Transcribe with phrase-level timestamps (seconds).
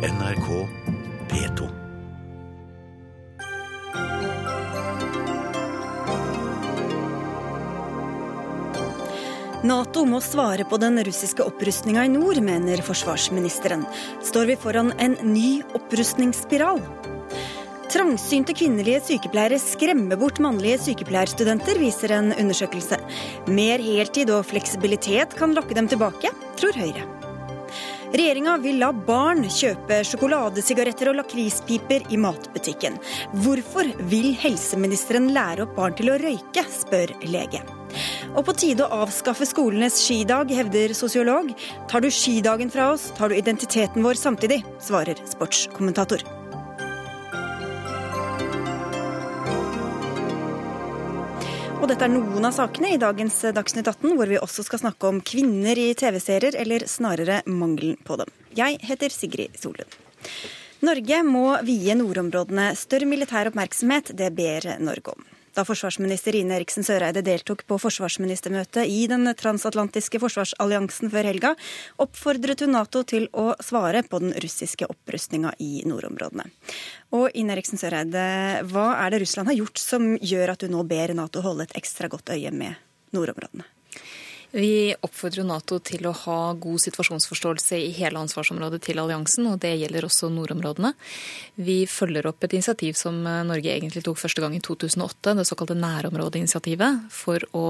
[0.00, 0.46] NRK
[1.28, 1.66] P2.
[9.62, 13.84] Nato må svare på den russiske opprustninga i nord, mener forsvarsministeren.
[14.24, 16.80] Står vi foran en ny opprustningsspiral?
[17.92, 23.02] Trangsynte kvinnelige sykepleiere skremmer bort mannlige sykepleierstudenter, viser en undersøkelse.
[23.52, 27.19] Mer heltid og fleksibilitet kan lokke dem tilbake, tror Høyre.
[28.10, 32.96] Regjeringa vil la barn kjøpe sjokoladesigaretter og lakrispiper i matbutikken.
[33.44, 37.62] Hvorfor vil helseministeren lære opp barn til å røyke, spør lege.
[38.34, 41.54] Og på tide å avskaffe skolenes skidag, hevder sosiolog.
[41.90, 46.39] Tar du skidagen fra oss, tar du identiteten vår samtidig, svarer sportskommentator.
[51.80, 55.08] Og dette er noen av sakene i dagens Dagsnytt 18, hvor vi også skal snakke
[55.08, 58.28] om kvinner i TV-serier, eller snarere mangelen på dem.
[58.52, 59.96] Jeg heter Sigrid Solund.
[60.84, 64.12] Norge må vie nordområdene større militær oppmerksomhet.
[64.12, 65.24] Det ber Norge om.
[65.60, 71.50] Da forsvarsminister Ine Eriksen Søreide deltok på forsvarsministermøtet i den transatlantiske forsvarsalliansen før helga,
[72.00, 76.46] oppfordret hun Nato til å svare på den russiske opprustninga i nordområdene.
[77.12, 78.22] Og Ine Eriksen Søreide,
[78.72, 81.76] hva er det Russland har gjort som gjør at du nå ber Nato holde et
[81.82, 82.80] ekstra godt øye med
[83.12, 83.68] nordområdene?
[84.52, 89.76] Vi oppfordrer Nato til å ha god situasjonsforståelse i hele ansvarsområdet til alliansen, og det
[89.78, 90.90] gjelder også nordområdene.
[91.54, 95.76] Vi følger opp et initiativ som Norge egentlig tok første gang i 2008, det såkalte
[95.78, 97.62] nærområdeinitiativet, for å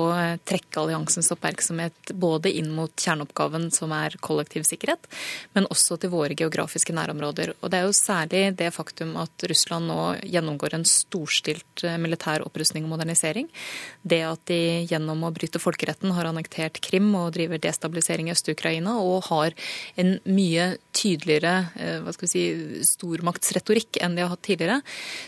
[0.48, 5.04] trekke alliansens oppmerksomhet både inn mot kjerneoppgaven som er kollektiv sikkerhet,
[5.52, 7.58] men også til våre geografiske nærområder.
[7.60, 12.88] Og det er jo særlig det faktum at Russland nå gjennomgår en storstilt militær opprustning
[12.88, 13.52] og modernisering.
[14.00, 18.32] Det at de gjennom å bryte folkeretten har annektert annektert Krim og driver destabilisering i
[18.32, 19.52] Øst-Ukraina og har
[19.96, 21.70] en mye tydeligere
[22.02, 22.44] hva skal vi si,
[22.84, 24.80] stormaktsretorikk enn de har hatt tidligere,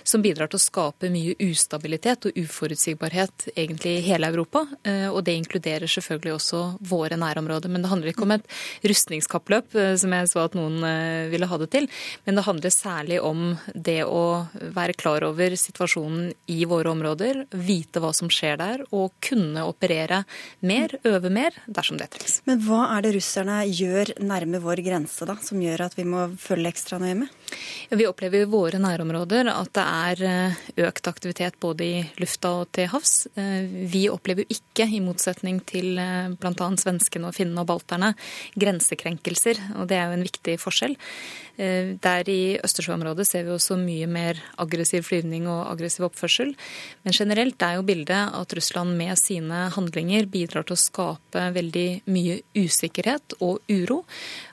[0.05, 4.65] som bidrar til å skape mye ustabilitet og uforutsigbarhet egentlig i hele Europa.
[5.13, 7.71] Og det inkluderer selvfølgelig også våre nærområder.
[7.71, 8.49] Men det handler ikke om et
[8.83, 10.81] rustningskappløp, som jeg så at noen
[11.33, 11.89] ville ha det til,
[12.27, 18.03] men det handler særlig om det å være klar over situasjonen i våre områder, vite
[18.03, 20.23] hva som skjer der, og kunne operere
[20.67, 22.41] mer, øve mer dersom det trengs.
[22.49, 26.29] Men hva er det russerne gjør nærme vår grense, da, som gjør at vi må
[26.41, 27.39] følge ekstra nøye med?
[27.93, 32.89] Vi opplever i våre nærområder at det er økt aktivitet både i lufta og til
[32.93, 33.15] havs.
[33.37, 35.99] Vi opplever jo ikke, i motsetning til
[36.41, 36.69] bl.a.
[36.81, 38.13] svenskene og finnene og balterne,
[38.59, 39.61] grensekrenkelser.
[39.81, 40.97] Og det er jo en viktig forskjell.
[42.03, 46.55] Der i Østersjøområdet ser vi også mye mer aggressiv flyvning og aggressiv oppførsel.
[47.05, 52.03] Men generelt er jo bildet at Russland med sine handlinger bidrar til å skape veldig
[52.13, 54.03] mye usikkerhet og uro.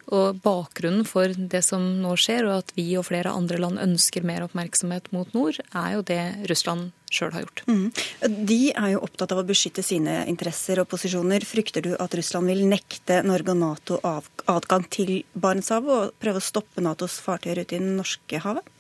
[0.09, 4.25] Og bakgrunnen for det som nå skjer, og at vi og flere andre land ønsker
[4.25, 7.62] mer oppmerksomhet mot nord, er jo det Russland sjøl har gjort.
[7.69, 7.85] Mm.
[8.50, 11.46] De er jo opptatt av å beskytte sine interesser og posisjoner.
[11.46, 16.47] Frykter du at Russland vil nekte Norge og Nato adgang til Barentshavet og prøve å
[16.50, 18.00] stoppe Natos fartøyer ute i Norskehavet?
[18.00, 18.75] norske havet?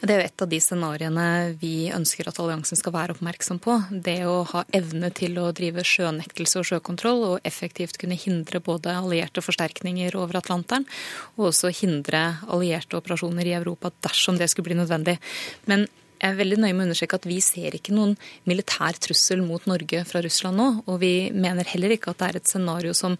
[0.00, 1.26] Det er jo et av de scenarioene
[1.60, 3.76] vi ønsker at alliansen skal være oppmerksom på.
[4.04, 8.92] Det å ha evne til å drive sjønektelse og sjøkontroll, og effektivt kunne hindre både
[8.92, 10.86] allierte forsterkninger over Atlanteren,
[11.38, 15.16] og også hindre allierte operasjoner i Europa dersom det skulle bli nødvendig.
[15.70, 15.88] Men
[16.20, 18.14] jeg er veldig nøye med å understreke at vi ser ikke noen
[18.48, 20.68] militær trussel mot Norge fra Russland nå.
[20.88, 23.16] Og vi mener heller ikke at det er et scenario som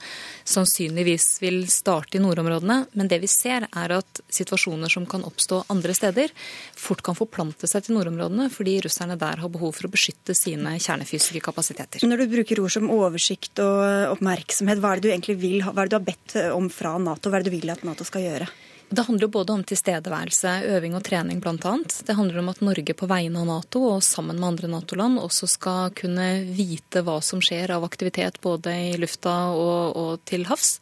[0.49, 2.79] sannsynligvis vil starte i nordområdene.
[2.97, 6.33] Men det vi ser, er at situasjoner som kan oppstå andre steder,
[6.79, 10.77] fort kan forplante seg til nordområdene, fordi russerne der har behov for å beskytte sine
[10.79, 12.05] kjernefysiske kapasiteter.
[12.09, 15.85] Når du bruker ord som oversikt og oppmerksomhet, hva er det du egentlig vil, hva
[15.85, 17.29] er det du har bedt om fra Nato?
[17.29, 18.49] Hva er det du vil at Nato skal gjøre?
[18.89, 21.73] Det handler jo både om tilstedeværelse, øving og trening bl.a.
[22.07, 25.49] Det handler om at Norge på vegne av Nato og sammen med andre Nato-land også
[25.51, 30.77] skal kunne vite hva som skjer av aktivitet både i lufta og, og til havs.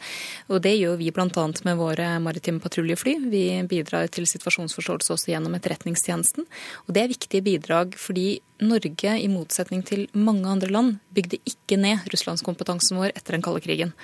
[0.51, 1.47] Og det gjør vi bl.a.
[1.69, 3.17] med våre maritime patruljefly.
[3.33, 6.49] Vi bidrar til situasjonsforståelse også gjennom Etterretningstjenesten.
[6.87, 11.79] Og det er viktige bidrag fordi Norge, i motsetning til mange andre land, bygde ikke
[11.81, 13.95] ned russlandskompetansen vår etter den kalde krigen.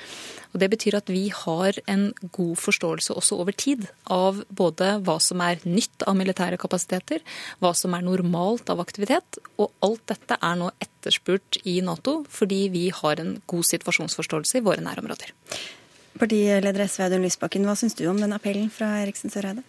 [0.52, 5.18] Og Det betyr at vi har en god forståelse også over tid av både hva
[5.20, 7.20] som er nytt av militære kapasiteter,
[7.60, 9.40] hva som er normalt av aktivitet.
[9.58, 14.64] Og alt dette er nå etterspurt i Nato fordi vi har en god situasjonsforståelse i
[14.64, 15.34] våre nærområder.
[16.18, 19.62] Partileder SV Audun Lysbakken, hva syns du om den appellen fra Eriksen Søreide?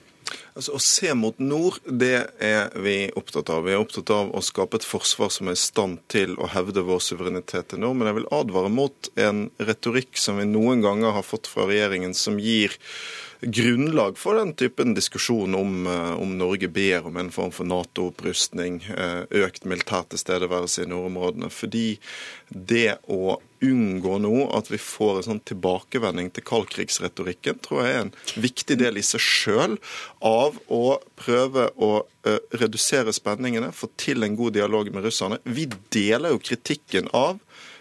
[0.55, 3.63] Altså, Å se mot nord, det er vi opptatt av.
[3.65, 6.85] Vi er opptatt av å skape et forsvar som er i stand til å hevde
[6.87, 7.99] vår suverenitet til nord.
[7.99, 12.15] Men jeg vil advare mot en retorikk som vi noen ganger har fått fra regjeringen,
[12.17, 12.75] som gir
[13.41, 15.87] grunnlag for den typen diskusjon om,
[16.19, 18.81] om Norge ber om en form for Nato-opprustning,
[19.31, 21.51] økt militær tilstedeværelse i nordområdene.
[21.53, 21.85] Fordi
[22.49, 28.05] det å unngå nå at vi får en sånn tilbakevending til kaldkrigsretorikken, tror jeg er
[28.05, 29.75] en viktig del i seg sjøl
[30.25, 31.91] av å prøve å
[32.59, 35.39] redusere spenningene, få til en god dialog med russerne.
[35.47, 37.39] Vi deler jo kritikken av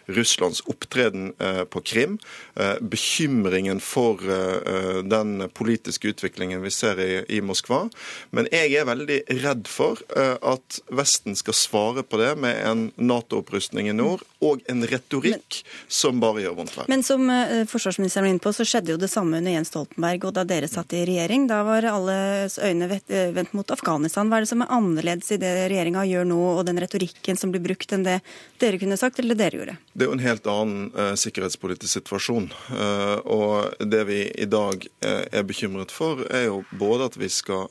[0.09, 2.19] Russlands opptreden eh, på Krim,
[2.55, 7.85] eh, bekymringen for eh, den politiske utviklingen vi ser i, Moskva.
[8.31, 13.89] Men jeg er veldig redd for at Vesten skal svare på det med en Nato-opprustning
[13.89, 15.61] i nord og en retorikk
[15.93, 16.91] som bare gjør vondt verre.
[16.91, 17.31] Men som
[17.71, 20.71] forsvarsministeren var inne på, så skjedde jo det samme under Jens Stoltenberg og da dere
[20.71, 21.47] satt i regjering.
[21.51, 24.29] Da var alles øyne vendt mot Afghanistan.
[24.29, 27.55] Hva er det som er annerledes i det regjeringa gjør nå, og den retorikken som
[27.55, 28.19] blir brukt, enn det
[28.63, 29.79] dere kunne sagt, eller det dere gjorde?
[29.99, 32.45] Det er jo en helt annen eh, sikkerhetspolitisk situasjon.
[32.71, 37.27] Eh, og det vi i dag eh, er bekymret for, er jo både at vi
[37.33, 37.67] skal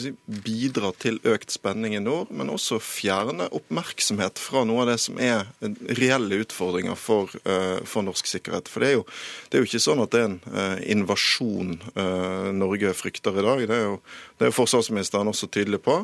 [0.00, 4.96] si, bidra til økt spenning i nord, men også fjerne oppmerksomhet fra noe av det
[5.04, 5.44] som er
[6.00, 7.28] reelle utfordringer for,
[7.84, 8.70] for norsk sikkerhet.
[8.72, 9.04] For det er, jo,
[9.50, 11.76] det er, jo, ikke sånn at det er en invasjon
[12.56, 13.64] Norge frykter i dag.
[13.68, 13.98] Det er jo
[14.42, 16.00] det er forsvarsministeren også tydelig på.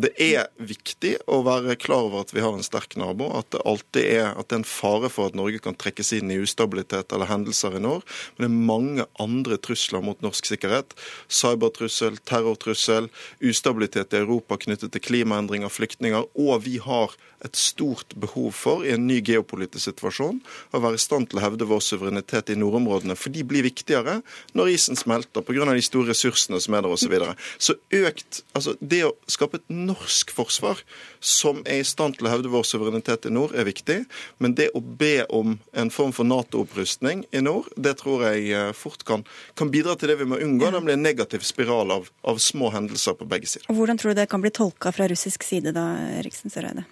[0.00, 3.60] Det er viktig å være klar over at vi har en sterk nabo, at det
[3.68, 7.12] alltid er, at det er en fare for at Norge kan trekkes inn i ustabilitet
[7.12, 8.06] eller hendelser i nord.
[8.36, 10.96] Men det er mange andre trusler mot norsk sikkerhet.
[11.32, 13.10] Cybertrussel, terrortrussel,
[13.40, 16.28] ustabilitet i Europa knyttet til klimaendringer, flyktninger.
[16.36, 20.38] Og vi har et stort behov for i en ny geopolitisk situasjon
[20.72, 23.16] å være i stand til å hevde vår suverenitet i nordområdene.
[23.18, 24.20] For de blir viktigere
[24.58, 25.66] når isen smelter pga.
[25.72, 27.02] de store ressursene som er der osv.
[27.02, 27.34] Så, videre.
[27.58, 30.82] så økt, altså Det å skape et norsk forsvar
[31.20, 34.04] som er i stand til å hevde vår suverenitet i nord, er viktig.
[34.38, 38.72] Men det å be om en form for Nato-opprustning i nord, det tror jeg eh,
[38.76, 39.24] fort kan,
[39.58, 43.16] kan, bidra til det vi må unngå, nemlig en negativ spiral av, av små hendelser
[43.18, 43.68] på begge sider.
[43.70, 45.86] Og Hvordan tror du det kan bli tolka fra russisk side da,
[46.18, 46.86] Eriksen Søreide?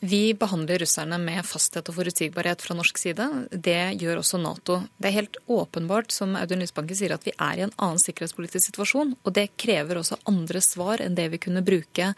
[0.00, 3.24] Vi behandler russerne med fasthet og forutsigbarhet fra norsk side.
[3.50, 4.80] Det gjør også Nato.
[5.00, 8.66] Det er helt åpenbart, som Audun Lysbanken sier, at vi er i en annen sikkerhetspolitisk
[8.68, 9.14] situasjon.
[9.24, 12.10] Og det krever også andre svar enn det vi kunne bruke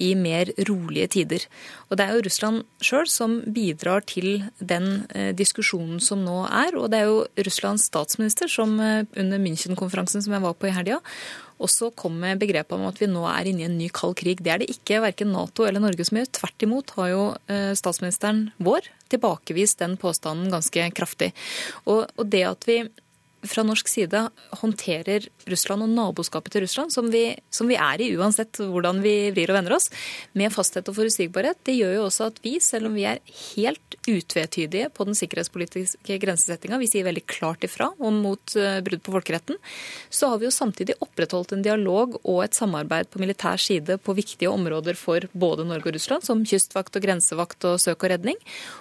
[0.00, 1.44] i mer rolige tider.
[1.90, 6.78] Og det er jo Russland sjøl som bidrar til den eh, diskusjonen som nå er.
[6.78, 10.76] Og det er jo Russlands statsminister som eh, under München-konferansen som jeg var på i
[10.78, 11.02] helga,
[11.56, 14.42] også så kommer begrepet om at vi nå er inne i en ny kald krig.
[14.44, 16.30] Det er det ikke verken Nato eller Norge som gjør.
[16.40, 21.32] Tvert imot har jo eh, statsministeren vår tilbakevist den påstanden ganske kraftig.
[21.84, 22.80] Og, og det at vi
[23.44, 24.20] fra norsk side
[24.60, 29.30] håndterer Russland og naboskapet til Russland, som vi, som vi, er i uansett hvordan vi
[29.34, 29.88] vrir og vender oss,
[30.38, 33.20] med fasthet og forutsigbarhet, det gjør jo også at vi, selv om vi er
[33.54, 39.04] helt utvetydige på den sikkerhetspolitiske grensesettinga, vi sier veldig klart ifra om mot uh, brudd
[39.06, 39.60] på folkeretten,
[40.10, 44.16] så har vi jo samtidig opprettholdt en dialog og et samarbeid på militær side på
[44.16, 48.40] viktige områder for både Norge og Russland, som kystvakt og grensevakt og søk og redning,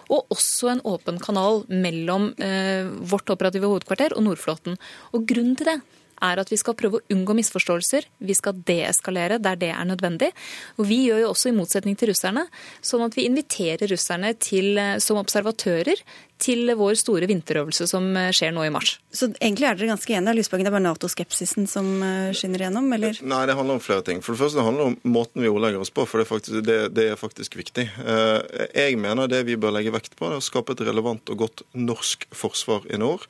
[0.09, 4.79] og også en åpen kanal mellom eh, vårt operative hovedkvarter og Nordflåten flåten.
[5.13, 5.79] Og grunnen til det
[6.23, 8.07] er at vi skal prøve å unngå misforståelser.
[8.23, 10.31] Vi skal deeskalere der det er nødvendig.
[10.79, 12.45] Og vi gjør jo også i motsetning til russerne,
[12.85, 16.01] sånn at vi inviterer russerne til, eh, som observatører
[16.41, 18.95] til vår store vinterøvelse som eh, skjer nå i mars.
[19.15, 20.35] Så egentlig er dere ganske enige?
[20.39, 23.19] Lysbakken, det er bare Nato-skepsisen som eh, skinner igjennom, eller?
[23.23, 24.21] Nei, det handler om flere ting.
[24.25, 26.59] For det første det handler om måten vi ordlegger oss på, for det er, faktisk,
[26.67, 27.87] det, det er faktisk viktig.
[28.03, 31.41] Eh, jeg mener det vi bør legge vekt på, er å skape et relevant og
[31.45, 33.25] godt norsk forsvar i nord.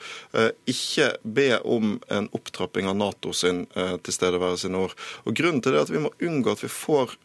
[0.70, 4.96] Ikke be om en opptrapping av NATO sin tilstedeværelse i nord.
[5.26, 7.18] Og Grunnen til det er at vi må unngå at vi får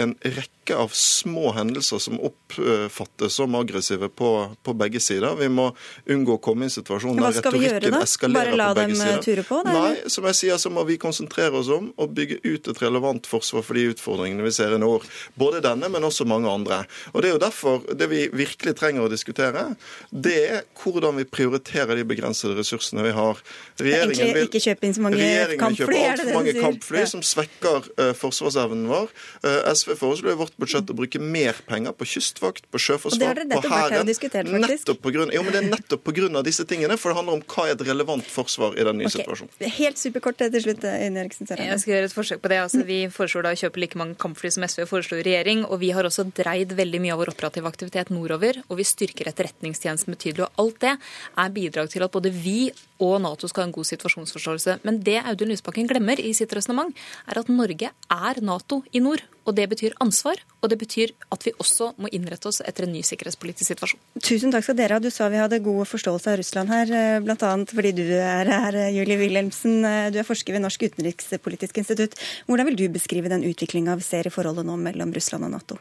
[0.00, 5.36] en rekke rekke av små hendelser som oppfattes som aggressive på, på begge sider.
[5.36, 5.74] Vi må
[6.06, 8.98] unngå å komme i en situasjon der retorikken eskalerer på begge sider.
[8.98, 11.92] Bare la dem Ture på, Nei, som jeg sier, så må vi konsentrere oss om
[11.96, 15.06] å bygge ut et relevant forsvar for de utfordringene vi ser i nord.
[15.38, 16.82] Både denne, men også mange andre.
[17.14, 19.68] Og Det er jo derfor det vi virkelig trenger å diskutere,
[20.10, 23.40] det er hvordan vi prioriterer de begrensede ressursene vi har.
[23.80, 25.30] Regjeringen vil ikke kjøpe inn så mange
[25.60, 29.10] kampfly, kjøpe altfor mange kampfly, som svekker uh, forsvarsevnen vår.
[29.44, 33.60] Uh, SV foreslår i vårt budsjett å bruke mer penger på kystvakt, på sjøforsvar, på
[33.68, 34.08] hæren.
[34.08, 36.42] Nettopp på grunn, jo, men det er nettopp pga.
[36.46, 39.22] disse tingene, for det handler om hva er et relevant forsvar i den nye okay.
[39.22, 39.72] situasjonen.
[39.76, 41.74] Helt superkort til slutt, Ine Eriksen Søreide.
[41.74, 42.60] Jeg skal gjøre et forsøk på det.
[42.64, 45.80] Altså, vi foreslår da å kjøpe like mange kampfly som SV foreslo i regjering, og
[45.82, 50.16] vi har også dreid veldig mye av vår operative aktivitet nordover, og vi styrker etterretningstjenesten
[50.16, 50.48] betydelig.
[50.48, 52.58] Og alt det er bidrag til at både vi
[53.02, 54.78] og Nato skal ha en god situasjonsforståelse.
[54.86, 56.94] Men det Audun Lysbakken glemmer i sitt resonnement,
[57.28, 59.24] er at Norge er Nato i nord.
[59.46, 62.94] Og det betyr ansvar, og det betyr at vi også må innrette oss etter en
[62.96, 64.00] ny sikkerhetspolitisk situasjon.
[64.18, 65.02] Tusen takk skal dere ha.
[65.02, 67.52] Du sa vi hadde god forståelse av Russland her, eh, bl.a.
[67.70, 69.78] fordi du er her, Julie Wilhelmsen.
[69.86, 72.18] Eh, du er forsker ved Norsk utenrikspolitisk institutt.
[72.48, 75.78] Hvordan vil du beskrive den utviklinga vi ser i forholdet nå mellom Russland og Nato?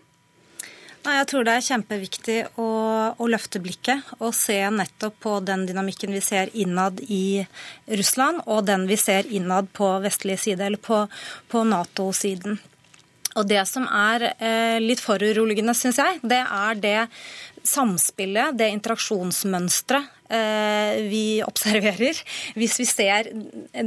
[1.05, 2.67] Nei, Jeg tror det er kjempeviktig å,
[3.13, 7.45] å, løfte blikket og se nettopp på den dynamikken vi ser innad i
[7.85, 11.03] Russland, og den vi ser innad på vestlig side, eller på,
[11.51, 12.57] på Nato-siden.
[13.35, 16.97] Og Det som er eh, litt foruroligende, syns jeg, det er det
[17.65, 22.17] samspillet, det interaksjonsmønsteret eh, vi observerer
[22.57, 23.29] hvis vi ser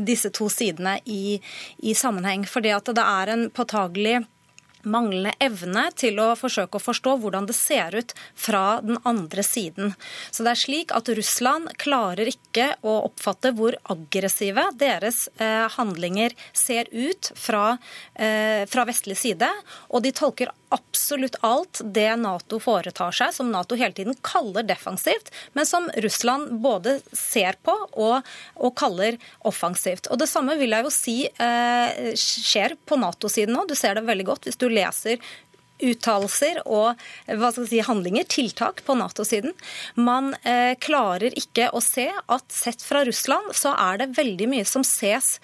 [0.07, 1.39] disse to sidene i,
[1.83, 2.47] i sammenheng.
[2.47, 4.21] Fordi at det er en påtagelig
[4.91, 9.95] manglende evne til å forsøke å forstå hvordan det ser ut fra den andre siden.
[10.31, 16.35] Så det er slik at Russland klarer ikke å oppfatte hvor aggressive deres eh, handlinger
[16.57, 17.77] ser ut fra,
[18.15, 19.51] eh, fra vestlig side,
[19.93, 25.33] og de tolker absolutt alt det Nato foretar seg, som Nato hele tiden kaller defensivt,
[25.57, 30.11] men som Russland både ser på og, og kaller offensivt.
[30.13, 33.67] Og Det samme vil jeg jo si eh, skjer på Nato-siden nå.
[33.69, 35.23] Du ser det veldig godt hvis du leser
[35.79, 36.99] uttalelser og
[37.29, 39.55] skal si, handlinger, tiltak på Nato-siden.
[39.95, 44.69] Man eh, klarer ikke å se at sett fra Russland så er det veldig mye
[44.69, 45.37] som ses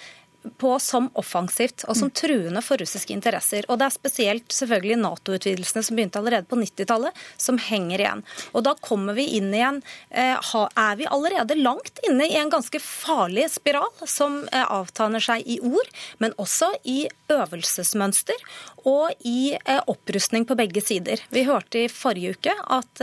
[0.58, 2.14] på som offensivt og som mm.
[2.20, 3.66] truende for russiske interesser.
[3.68, 8.24] Og det er spesielt selvfølgelig Nato-utvidelsene som begynte allerede på 90-tallet, som henger igjen.
[8.52, 12.80] Og da kommer vi inn igjen eh, Er vi allerede langt inne i en ganske
[12.82, 18.46] farlig spiral som eh, avtaner seg i ord, men også i øvelsesmønster
[18.84, 21.22] og i eh, opprustning på begge sider.
[21.32, 23.00] Vi hørte i forrige uke at,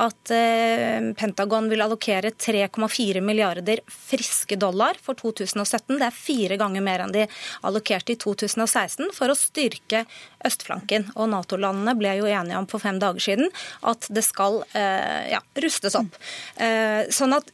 [0.00, 0.32] at
[1.18, 5.98] Pentagon vil allokere 3,4 milliarder friske dollar for 2017.
[5.98, 7.26] Det er fire fire ganger mer enn de
[7.62, 10.04] allokerte i 2016 for å styrke
[10.44, 11.10] østflanken.
[11.16, 13.50] Og Nato-landene ble jo enige om for fem dager siden
[13.82, 16.14] at det skal eh, ja, rustes opp.
[16.56, 17.50] Eh, sånn at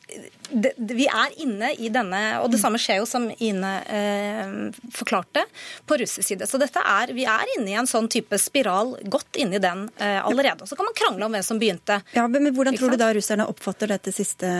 [0.50, 4.54] vi er inne i denne, og det samme skjer jo som Ine eh,
[4.90, 5.44] forklarte,
[5.86, 6.48] på russisk side.
[6.50, 10.64] Så dette er, vi er inne i en sånn type spiral, godt inni den allerede.
[10.64, 12.00] Og så kan man krangle om hvem som begynte.
[12.16, 14.50] Ja, men Hvordan tror du da russerne oppfatter dette siste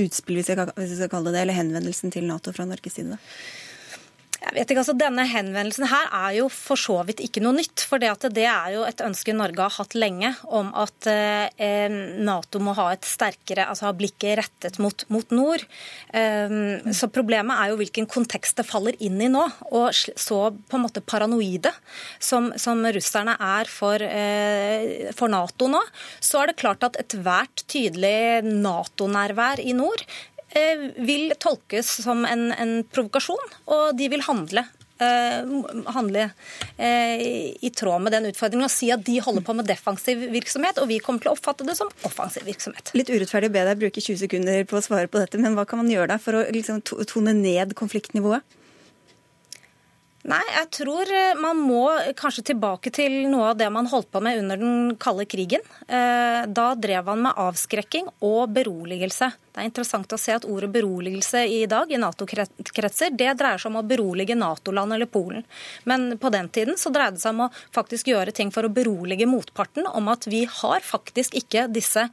[0.00, 0.48] utspillet,
[0.78, 3.18] hvis vi skal kalle det, det, eller henvendelsen til Nato fra Norges side?
[4.44, 7.84] Jeg vet ikke, altså Denne henvendelsen her er jo for så vidt ikke noe nytt.
[7.88, 8.10] For det,
[8.44, 13.08] er jo et ønske Norge har hatt lenge om at eh, Nato må ha et
[13.08, 15.64] sterkere, altså ha blikket rettet mot, mot nord.
[16.12, 19.46] Um, så problemet er jo hvilken kontekst det faller inn i nå.
[19.72, 21.72] Og så på en måte paranoide
[22.18, 25.80] som, som russerne er for, eh, for Nato nå,
[26.20, 30.33] så er det klart at ethvert tydelig Nato-nærvær i nord Eh,
[31.06, 34.64] vil tolkes som en, en provokasjon, og de vil handle
[35.02, 36.30] eh, handle
[36.76, 37.22] eh,
[37.60, 40.90] i tråd med den utfordringen og si at de holder på med defensiv virksomhet, og
[40.90, 42.94] vi kommer til å oppfatte det som offensiv virksomhet.
[42.98, 45.66] Litt urettferdig å be deg bruke 20 sekunder på å svare på dette, men hva
[45.68, 48.44] kan man gjøre da for å liksom, tone ned konfliktnivået?
[50.24, 51.82] Nei, jeg tror eh, man må
[52.16, 55.60] kanskje tilbake til noe av det man holdt på med under den kalde krigen.
[55.84, 59.28] Eh, da drev man med avskrekking og beroligelse.
[59.52, 63.68] Det er interessant å se at ordet beroligelse i dag i Nato-kretser det dreier seg
[63.68, 65.44] om å berolige Nato-land eller Polen.
[65.84, 68.72] Men på den tiden så dreide det seg om å faktisk gjøre ting for å
[68.72, 72.08] berolige motparten om at vi har faktisk ikke disse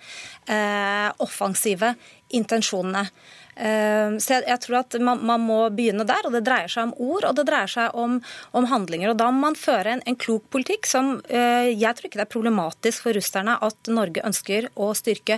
[0.51, 1.96] eh, offensive
[2.36, 3.08] intensjonene.
[3.55, 6.27] Ehm, så jeg, jeg tror at man, man, må begynne der.
[6.27, 8.20] og Det dreier seg om ord og det dreier seg om,
[8.58, 9.12] om handlinger.
[9.12, 12.25] og Da må man føre en, en klok politikk som uh, Jeg tror ikke det
[12.27, 15.38] er problematisk for russerne at Norge ønsker å styrke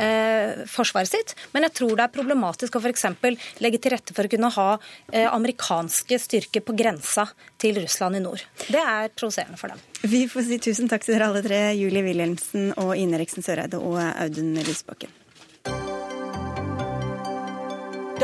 [0.00, 3.06] eh, forsvaret sitt, men jeg tror det er problematisk å f.eks.
[3.62, 4.66] legge til rette for å kunne ha
[5.12, 7.26] eh, amerikanske styrker på grensa
[7.60, 8.44] til Russland i nord.
[8.66, 9.82] Det er provoserende for dem.
[10.04, 13.80] Vi får si tusen takk til dere alle tre, Julie Wilhelmsen og Ine Riksen Søreide
[13.80, 15.23] og Audun Lysbakken.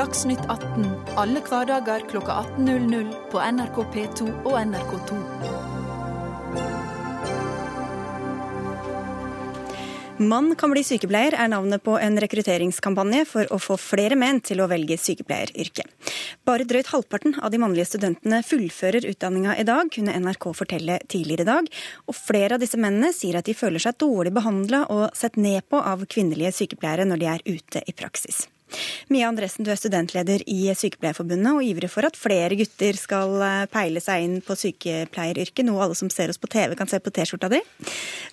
[0.00, 0.84] Dagsnytt 18
[1.20, 5.16] alle hverdager kl 18.00 på NRK P2 og NRK2.
[10.30, 14.62] Mann kan bli sykepleier er navnet på en rekrutteringskampanje for å få flere menn til
[14.64, 15.92] å velge sykepleieryrket.
[16.48, 21.44] Bare drøyt halvparten av de mannlige studentene fullfører utdanninga i dag, kunne NRK fortelle tidligere
[21.44, 21.68] i dag.
[22.08, 25.68] Og flere av disse mennene sier at de føler seg dårlig behandla og sett ned
[25.68, 28.46] på av kvinnelige sykepleiere når de er ute i praksis.
[29.12, 33.66] Mia Andressen, du er studentleder i Sykepleierforbundet og ivrig for at flere gutter skal eh,
[33.72, 37.12] peile seg inn på sykepleieryrket, noe alle som ser oss på TV kan se på
[37.14, 37.60] T-skjorta di.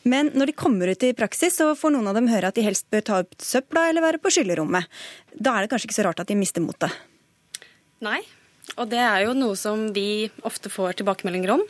[0.07, 2.65] Men når de kommer ut i praksis, så får noen av dem høre at de
[2.65, 4.89] helst bør ta opp søpla eller være på skyllerommet.
[5.33, 6.93] Da er det kanskje ikke så rart at de mister motet?
[8.05, 8.21] Nei,
[8.75, 11.63] og det er jo noe som vi ofte får tilbakemeldinger om.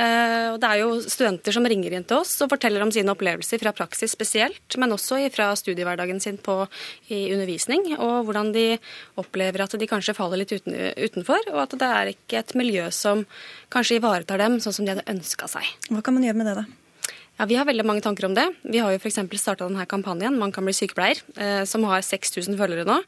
[0.00, 3.12] Eh, og det er jo studenter som ringer inn til oss og forteller om sine
[3.12, 6.62] opplevelser fra praksis spesielt, men også fra studiehverdagen sin på,
[7.12, 8.66] i undervisning, og hvordan de
[9.20, 12.88] opplever at de kanskje faller litt uten, utenfor, og at det er ikke et miljø
[12.94, 13.26] som
[13.72, 15.66] kanskje ivaretar dem sånn som de hadde ønska seg.
[15.90, 16.79] Hva kan man gjøre med det, da?
[17.40, 18.42] Ja, Vi har veldig mange tanker om det.
[18.68, 19.16] Vi har jo f.eks.
[19.40, 22.98] starta denne kampanjen Man kan bli sykepleier, eh, som har 6000 følgere nå.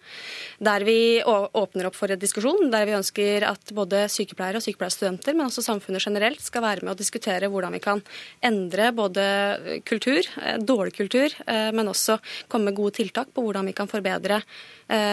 [0.56, 5.36] Der vi åpner opp for en diskusjon, der vi ønsker at både sykepleiere og sykepleierstudenter,
[5.36, 8.00] men også samfunnet generelt, skal være med å diskutere hvordan vi kan
[8.40, 12.16] endre både kultur, eh, dårlig kultur, eh, men også
[12.48, 14.40] komme med gode tiltak på hvordan vi kan forbedre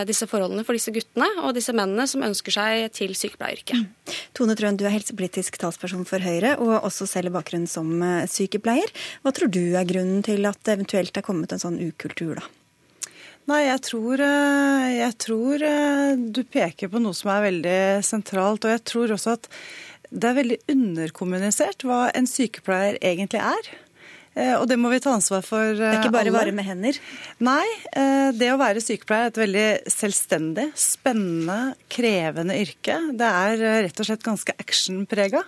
[0.10, 3.80] disse forholdene for disse guttene og disse mennene som ønsker seg til sykepleieryrket.
[3.80, 4.16] Mm.
[4.36, 8.92] Tone Trøen, du er helsepolitisk talsperson for Høyre, og også selv bakgrunn som sykepleier.
[9.24, 12.48] Hva tror du er grunnen til at det eventuelt er kommet en sånn ukultur, da?
[13.50, 18.66] Nei, jeg tror, eh, jeg tror, eh, du peker på noe som er veldig sentralt.
[18.66, 19.48] Og jeg tror også at
[20.12, 23.72] det er veldig underkommunisert hva en sykepleier egentlig er.
[24.38, 25.80] Eh, og det må vi ta ansvar for alle.
[25.80, 27.00] Det er ikke bare varme hender?
[27.44, 27.66] Nei.
[28.40, 31.58] Det å være sykepleier er et veldig selvstendig, spennende,
[31.92, 33.00] krevende yrke.
[33.18, 35.42] Det er rett og slett ganske actionprega.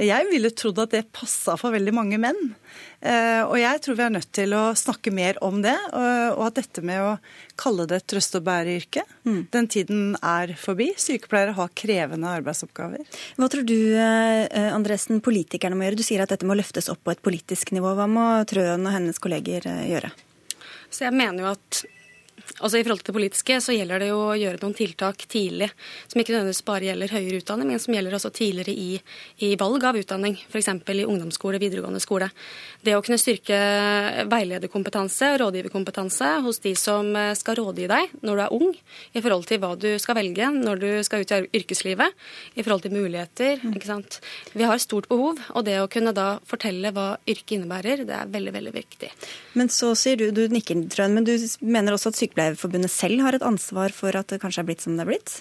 [0.00, 2.54] Jeg ville trodd at det passa for veldig mange menn.
[3.00, 6.58] Eh, og jeg tror vi er nødt til å snakke mer om det, og at
[6.60, 7.12] dette med å
[7.60, 9.40] kalle det et trøst og bære-yrke, mm.
[9.52, 10.90] den tiden er forbi.
[11.00, 13.06] Sykepleiere har krevende arbeidsoppgaver.
[13.40, 16.00] Hva tror du eh, Andresen, politikerne må gjøre?
[16.00, 17.94] Du sier at dette må løftes opp på et politisk nivå.
[17.98, 20.12] Hva må Trøen og hennes kolleger eh, gjøre?
[20.90, 21.84] Så jeg mener jo at
[22.58, 25.70] Altså I forhold til det politiske så gjelder det jo å gjøre noen tiltak tidlig,
[26.10, 28.98] som ikke nødvendigvis bare gjelder høyere utdanning, men som gjelder også tidligere i,
[29.46, 30.68] i valg av utdanning, f.eks.
[30.68, 32.28] i ungdomsskole, videregående skole.
[32.84, 33.60] Det å kunne styrke
[34.30, 38.74] veilederkompetanse og rådgiverkompetanse hos de som eh, skal rådgi deg når du er ung,
[39.14, 42.18] i forhold til hva du skal velge når du skal ut i yrkeslivet,
[42.58, 43.62] i forhold til muligheter.
[43.70, 44.20] ikke sant?
[44.52, 48.30] Vi har stort behov, og det å kunne da fortelle hva yrket innebærer, det er
[48.32, 49.12] veldig, veldig viktig.
[49.56, 53.22] Men så sier du, du nikker, Trøen, men du mener også at sykepleiere Sykepleierforbundet selv
[53.24, 55.36] har et ansvar for at det kanskje er blitt som det er blitt?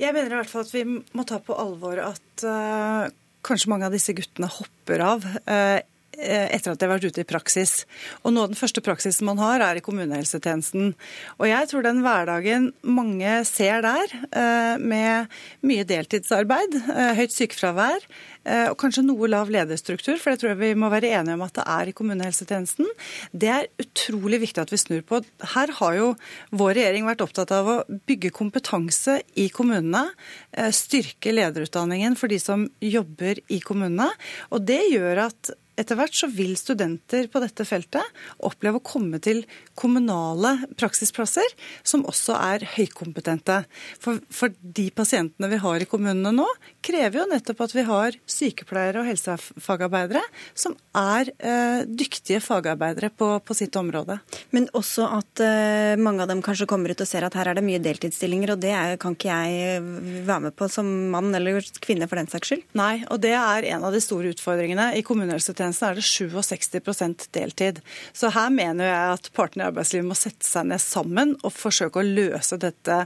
[0.00, 3.10] Jeg mener i hvert fall at vi må ta på alvor at uh,
[3.46, 5.26] kanskje mange av disse guttene hopper av.
[5.46, 5.80] Uh,
[6.18, 7.84] etter at de har vært ute i praksis.
[8.22, 10.94] Og av den første praksisen man har, er i kommunehelsetjenesten.
[11.38, 15.28] Og jeg tror den hverdagen mange ser der, eh, med
[15.62, 16.80] mye deltidsarbeid,
[17.18, 18.08] høyt sykefravær,
[18.44, 21.44] Eh, og kanskje noe lav lederstruktur, for det tror jeg vi må være enige om
[21.46, 22.90] at det er i kommunehelsetjenesten.
[23.32, 25.22] Det er utrolig viktig at vi snur på.
[25.54, 26.10] Her har jo
[26.52, 30.10] vår regjering vært opptatt av å bygge kompetanse i kommunene,
[30.52, 34.10] eh, styrke lederutdanningen for de som jobber i kommunene.
[34.52, 39.18] Og det gjør at etter hvert så vil studenter på dette feltet oppleve å komme
[39.22, 39.42] til
[39.78, 43.62] kommunale praksisplasser som også er høykompetente.
[44.02, 46.46] For, for, de pasientene vi har i kommunene nå,
[46.84, 50.22] krever jo nettopp at vi har sykepleiere og helsefagarbeidere
[50.56, 54.18] som er eh, dyktige fagarbeidere på, på, sitt område.
[54.54, 57.58] Men også at eh, mange av dem kanskje kommer ut og ser at her er
[57.58, 59.82] det mye deltidsstillinger, og det er, kan ikke jeg
[60.26, 62.64] være med på som mann eller kvinne for den saks skyld?
[62.78, 64.92] Nei, og det er en av de store utfordringene.
[64.98, 67.80] I kommunehelsetjenesten er det 67% deltid.
[68.12, 72.02] Så her mener jeg at partene i arbeidslivet må sette seg ned sammen og forsøke
[72.02, 73.00] å løse dette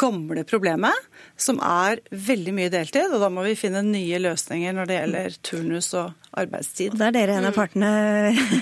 [0.00, 3.12] gamle problemet, som er veldig mye deltid.
[3.12, 6.94] Og da må vi finne nye løsninger når det gjelder turnus og arbeidstid.
[6.94, 7.92] Og det er dere en av partene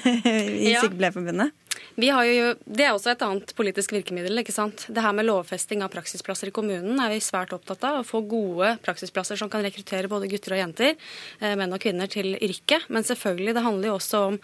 [0.66, 0.74] i.
[0.74, 1.54] Sykepleierforbundet?
[1.96, 4.38] Jo, det er også et annet politisk virkemiddel.
[4.42, 4.86] ikke sant?
[4.88, 8.00] Det her med lovfesting av praksisplasser i kommunen er vi svært opptatt av.
[8.00, 10.96] Å få gode praksisplasser som kan rekruttere både gutter og jenter,
[11.40, 12.88] eh, menn og kvinner, til yrket.
[12.88, 14.40] Men selvfølgelig, det handler jo også om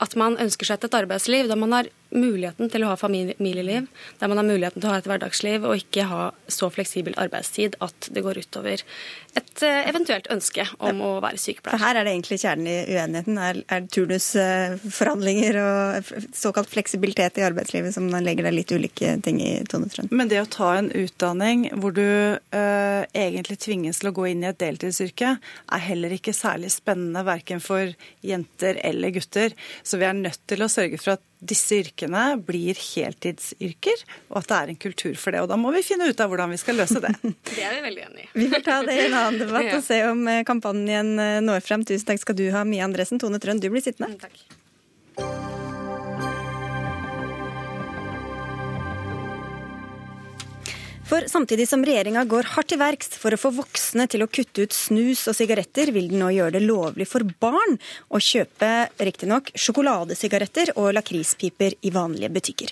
[0.00, 3.88] at man ønsker seg et arbeidsliv der man har muligheten til å ha familieliv,
[4.20, 7.76] der man har muligheten til å ha et hverdagsliv og ikke ha så fleksibel arbeidstid
[7.84, 8.82] at det går utover
[9.38, 11.76] et eh, eventuelt ønske om å være sykepleier.
[11.76, 13.38] For her er det egentlig kjernen i uenigheten.
[13.38, 19.52] Er, er turnusforhandlinger og såkalt fleksibilitet i arbeidslivet som legger deg litt ulike ting i,
[19.70, 20.10] Tone Trønd?
[20.14, 24.44] Men det å ta en utdanning hvor du øh, egentlig tvinges til å gå inn
[24.44, 27.94] i et deltidsyrke, er heller ikke særlig spennende verken for
[28.26, 29.54] jenter eller gutter.
[29.82, 34.50] Så vi er nødt til å sørge for at disse yrkene blir heltidsyrker, og at
[34.50, 35.42] det er en kultur for det.
[35.44, 37.14] Og da må vi finne ut av hvordan vi skal løse det.
[37.54, 38.30] det er vi veldig enig i.
[38.36, 41.64] Vi får ta det i en annen debatt og se om eh, kampanjen eh, når
[41.64, 41.86] frem.
[41.88, 43.20] Tusen takk skal du ha, Mia Andresen.
[43.22, 44.12] Tone Trønd, du blir sittende.
[44.14, 44.59] Mm, takk.
[51.10, 54.62] For samtidig som regjeringa går hardt til verks for å få voksne til å kutte
[54.62, 57.80] ut snus og sigaretter, vil den nå gjøre det lovlig for barn
[58.14, 58.68] å kjøpe
[59.02, 62.70] riktignok sjokoladesigaretter og lakrispiper i vanlige butikker.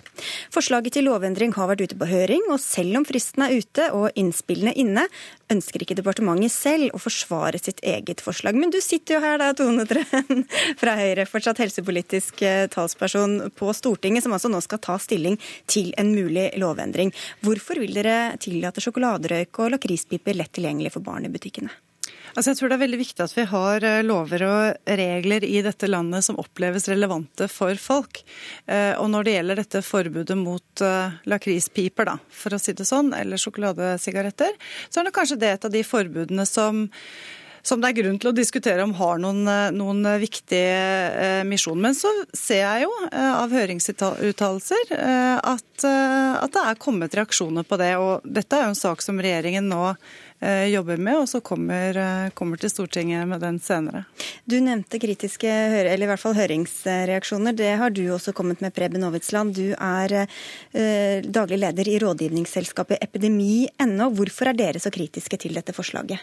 [0.54, 4.14] Forslaget til lovendring har vært ute på høring, og selv om fristen er ute og
[4.14, 5.08] innspillene inne,
[5.50, 8.54] ønsker ikke departementet selv å forsvare sitt eget forslag.
[8.54, 10.44] Men du sitter jo her da, Tone Trøen
[10.80, 15.90] fra Høyre, fortsatt helsepolitisk eh, talsperson på Stortinget, som altså nå skal ta stilling til
[15.98, 17.10] en mulig lovendring.
[17.42, 21.72] Hvorfor vil dere tillate sjokoladerøyk og lakrispiper lett tilgjengelig for barn i butikkene?
[22.36, 25.62] Altså jeg tror det er veldig viktig at vi har eh, lover og regler i
[25.64, 28.20] dette landet som oppleves relevante for folk.
[28.66, 32.86] Eh, og når det gjelder dette forbudet mot eh, lakrispiper, da, for å si det
[32.88, 34.54] sånn, eller sjokoladesigaretter,
[34.88, 36.86] så er det kanskje det et av de forbudene som
[37.62, 39.42] som det er grunn til å diskutere om har noen,
[39.76, 40.76] noen viktige
[41.08, 41.80] eh, misjon.
[41.80, 47.66] Men så ser jeg jo eh, av høringsuttalelser eh, at, at, det er kommet reaksjoner
[47.68, 47.92] på det.
[48.00, 49.92] Og dette er jo en sak som regjeringen nå
[50.40, 54.04] Eh, jobber med, og så kommer, eh, kommer, til Stortinget med den senere.
[54.46, 57.56] Du nevnte kritiske, eller i hvert fall høringsreaksjoner.
[57.56, 59.54] Det har du også kommet med, Preben Aavitsland.
[59.54, 60.28] Du er
[60.72, 64.10] eh, daglig leder i rådgivningsselskapet epidemi.no.
[64.14, 66.22] Hvorfor er dere så kritiske til dette forslaget?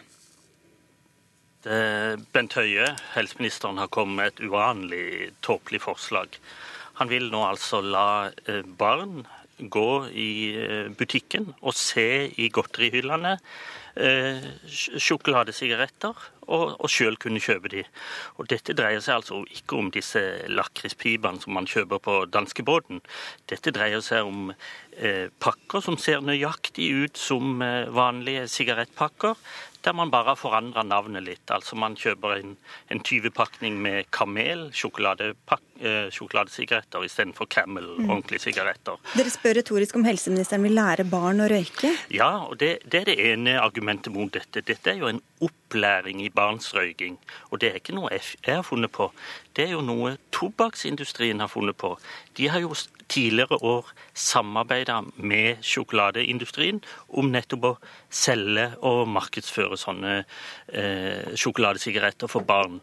[1.66, 5.06] Bent Høie, helseministeren, har kommet med et uvanlig
[5.46, 6.38] tåpelig forslag.
[7.00, 8.30] Han vil nå altså la
[8.78, 9.24] barn
[9.58, 10.30] gå i
[11.00, 13.34] butikken og se i godterihyllene
[13.96, 17.84] eh, sjokoladesigaretter, og, og sjøl kunne kjøpe de.
[18.38, 23.02] Og Dette dreier seg altså ikke om disse lakrispipene som man kjøper på danskebåten.
[23.50, 29.40] Dette dreier seg om eh, pakker som ser nøyaktig ut som eh, vanlige sigarettpakker,
[29.86, 31.52] der man bare har forandra navnet litt.
[31.54, 32.56] Altså man kjøper en,
[32.92, 38.10] en 20-pakning med Kamel eh, sjokoladesigaretter istedenfor Camel mm.
[38.10, 39.00] ordentlige sigaretter.
[39.16, 41.94] Dere spør retorisk om helseministeren vil lære barn å røyke?
[42.14, 44.66] Ja, og det, det er det ene argumentet mot dette.
[44.66, 47.20] Dette er jo en opplæring i barns røyking.
[47.52, 49.12] Og det er ikke noe jeg har funnet på.
[49.56, 51.96] Det er jo noe tobakksindustrien har funnet på.
[52.38, 52.74] De har jo
[53.12, 56.82] tidligere år samarbeida med sjokoladeindustrien
[57.20, 57.74] om nettopp å
[58.10, 62.80] selge og markedsføre sånne eh, sjokoladesigaretter for barn.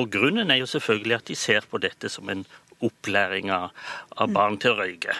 [0.00, 2.44] Og Grunnen er jo selvfølgelig at de ser på dette som en
[2.82, 3.72] opplæring av,
[4.16, 5.16] av barn til å røyke.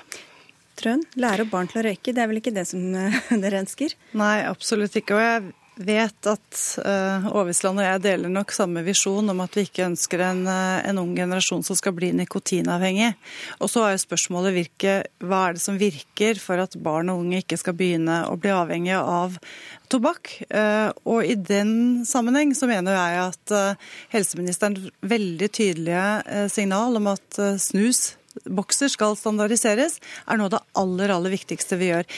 [0.81, 2.81] Trøen, lære barn til å røyke, det er vel ikke det som
[3.45, 3.95] dere ønsker?
[4.19, 5.19] Nei, absolutt ikke.
[5.19, 5.53] Og jeg
[5.87, 10.23] vet at uh, Aavitsland og jeg deler nok samme visjon om at vi ikke ønsker
[10.27, 13.13] en, uh, en ung generasjon som skal bli nikotinavhengig.
[13.61, 17.23] Og så er jo spørsmålet virke, hva er det som virker for at barn og
[17.25, 19.39] unge ikke skal begynne å bli avhengige av
[19.93, 20.35] tobakk.
[20.49, 23.57] Uh, og i den sammenheng så mener jeg at
[24.15, 28.13] helseministeren veldig tydelige signal om at snus
[28.49, 32.09] bokser skal standardiseres, er noe av det aller, aller viktigste vi gjør.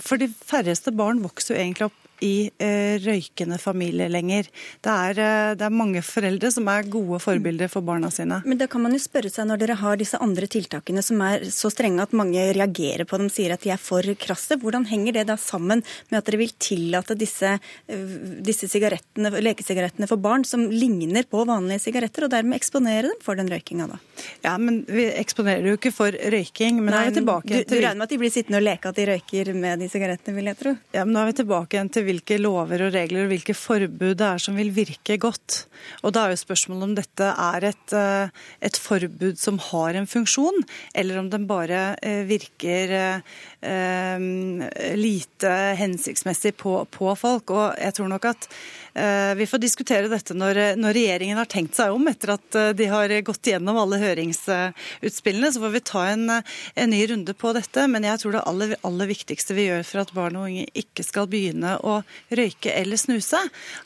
[0.00, 4.48] For de færreste barn vokser jo egentlig opp i eh, røykende familie lenger.
[4.84, 8.40] Det er, eh, det er, mange foreldre som er gode forbilder for barna sine.
[8.44, 11.46] Men da kan man jo spørre seg, når dere har disse andre tiltakene som er
[11.54, 15.20] så strenge at mange reagerer på dem, sier at de er for krasse, hvordan henger
[15.20, 17.56] det da sammen med at dere vil tillate disse,
[17.88, 23.38] eh, disse lekesigarettene for barn som ligner på vanlige sigaretter, og dermed eksponere dem for
[23.38, 24.00] den røykinga da?
[24.44, 26.82] Ja, men vi eksponerer jo ikke for røyking.
[26.82, 28.90] Men Nei, er vi tilbake du, du regner med at de blir sittende og leke
[28.90, 30.74] at de røyker med de sigarettene, vil jeg tro?
[30.96, 34.16] Ja, men nå er vi tilbake igjen til hvilke lover og regler og hvilke forbud
[34.18, 35.64] det er som vil virke godt.
[36.02, 38.28] Og Da er jo spørsmålet om dette er et, eh,
[38.60, 43.20] et forbud som har en funksjon, eller om den bare eh, virker eh,
[43.60, 47.52] lite hensiktsmessig på, på folk.
[47.52, 48.48] Og jeg tror nok at
[48.94, 52.72] Eh, vi får diskutere dette når, når, regjeringen har tenkt seg om etter at eh,
[52.74, 55.52] de har gått gjennom alle høringsutspillene.
[55.52, 57.86] Så får vi ta en, en ny runde på dette.
[57.90, 61.06] Men jeg tror det aller, aller, viktigste vi gjør for at barn og unge ikke
[61.06, 62.00] skal begynne å
[62.34, 63.40] røyke eller snuse,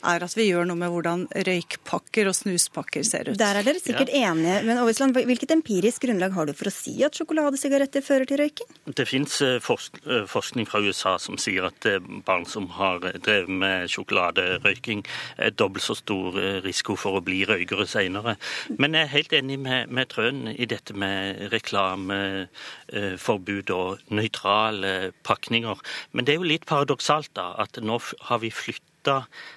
[0.05, 3.39] er at vi gjør noe med hvordan røykpakker og snuspakker ser ut.
[3.39, 4.31] Der er dere sikkert ja.
[4.31, 4.63] enige.
[4.65, 8.73] Men Aavitsland, hvilket empirisk grunnlag har du for å si at sjokoladesigaretter fører til røyking?
[8.89, 9.37] Det fins
[9.69, 11.87] eh, forskning fra USA som sier at
[12.25, 15.05] barn som har drevet med sjokoladerøyking,
[15.37, 18.33] er dobbelt så stor eh, risiko for å bli røykere senere.
[18.77, 21.19] Men jeg er helt enig med, med Trøen i dette med
[21.53, 25.77] reklameforbud og nøytrale pakninger.
[26.11, 27.99] Men det er jo litt paradoksalt da, at nå
[28.29, 28.93] har vi flytta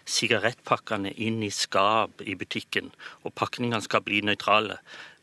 [0.09, 2.90] sigarettpakkene inn i skap i butikken,
[3.25, 4.77] og pakningene skal bli nøytrale.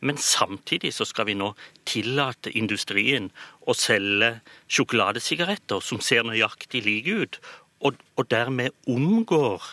[0.05, 1.53] Men samtidig så skal vi nå
[1.89, 3.31] tillate industrien
[3.65, 4.35] å selge
[4.69, 7.39] sjokoladesigaretter som ser nøyaktig like ut,
[7.85, 9.65] og, og dermed omgår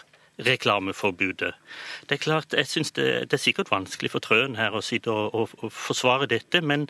[0.43, 1.53] reklameforbudet.
[2.09, 5.13] Det er klart, jeg synes det, det, er sikkert vanskelig for Trøen her å sitte
[5.13, 6.89] og, og, og forsvare dette, men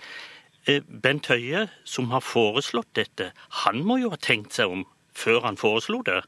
[0.70, 3.32] eh, Bent Høie, som har foreslått dette,
[3.64, 4.86] han må jo ha tenkt seg om
[5.18, 6.22] før han foreslo det.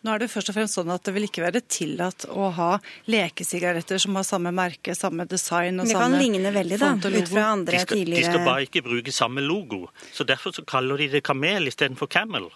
[0.00, 2.70] Nå er det først og fremst sånn at det vil ikke være tillatt å ha
[3.12, 7.28] lekesigaretter som har samme merke, samme design og Det samme kan ligne veldig, da, ut
[7.32, 9.86] fra andre De skal, de skal bare ikke bruke samme logo.
[10.12, 12.48] Så Derfor så kaller de det Kamel istedenfor Camel.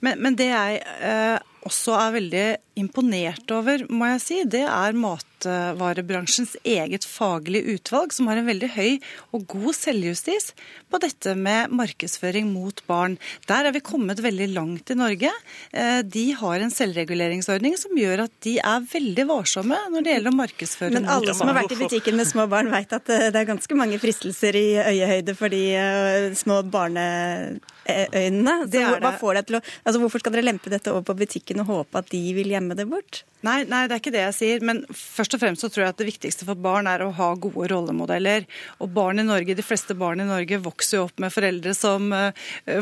[0.00, 2.44] Men, men det jeg eh, også er veldig
[2.80, 8.70] imponert over, må jeg si, det er matvarebransjens eget faglige utvalg, som har en veldig
[8.76, 8.96] høy
[9.36, 10.52] og god selvjustis
[10.90, 13.18] på dette med markedsføring mot barn.
[13.50, 15.32] Der er vi kommet veldig langt i Norge.
[15.72, 20.32] Eh, de har en selvreguleringsordning som gjør at de er veldig varsomme når det gjelder
[20.32, 23.12] å markedsføre Men mot alle som har vært i butikken med små barn, vet at
[23.12, 28.56] eh, det er ganske mange fristelser i øyehøyde for de eh, små barneøynene.
[28.70, 32.76] Altså Hvorfor skal dere lempe dette over på butikken og håpe at de vil gjemme
[32.78, 33.24] det bort?
[33.46, 34.64] Nei, nei, det er ikke det jeg sier.
[34.66, 37.30] Men først og fremst så tror jeg at det viktigste for barn er å ha
[37.40, 38.46] gode rollemodeller.
[38.84, 42.10] Og barn i Norge, de fleste barn i Norge vokser jo opp med foreldre som
[42.16, 42.32] eh,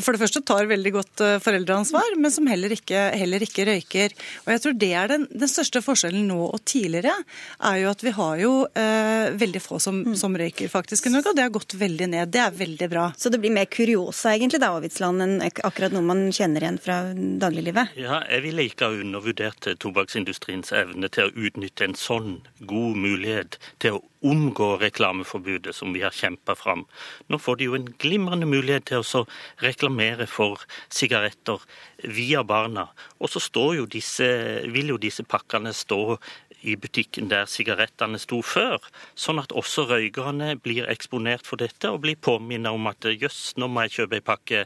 [0.02, 4.16] for det første tar veldig godt eh, foreldreansvar, men som heller ikke, heller ikke røyker.
[4.46, 7.14] Og jeg tror det er den, den største forskjellen nå og tidligere,
[7.70, 11.32] er jo at vi har jo eh, veldig få som, som røyker faktisk i Norge,
[11.32, 12.32] og det har gått veldig ned.
[12.34, 13.06] Det er veldig bra.
[13.18, 17.00] Så det blir mer kuriosa egentlig da, Aavitsland, enn akkurat noe man kjenner igjen fra
[17.14, 17.94] dagliglivet?
[18.00, 19.78] Ja, jeg ville ikke ha undervurdert eh,
[20.48, 26.02] tobakksindustriens evne til å utnytte en sånn god mulighet til å omgå reklameforbudet som vi
[26.02, 26.86] har kjempa fram.
[27.28, 29.26] Nå får de jo en glimrende mulighet til å
[29.60, 30.58] reklamere for
[30.90, 31.60] sigaretter
[32.04, 32.88] via barna.
[33.20, 33.40] Og så
[33.74, 36.18] jo disse, vil jo disse pakkene stå
[36.62, 38.80] i butikken der sigarettene sto før,
[39.14, 43.68] sånn at også røykerne blir eksponert for dette og blir påminnet om at jøss, nå
[43.68, 44.64] må jeg kjøpe ei pakke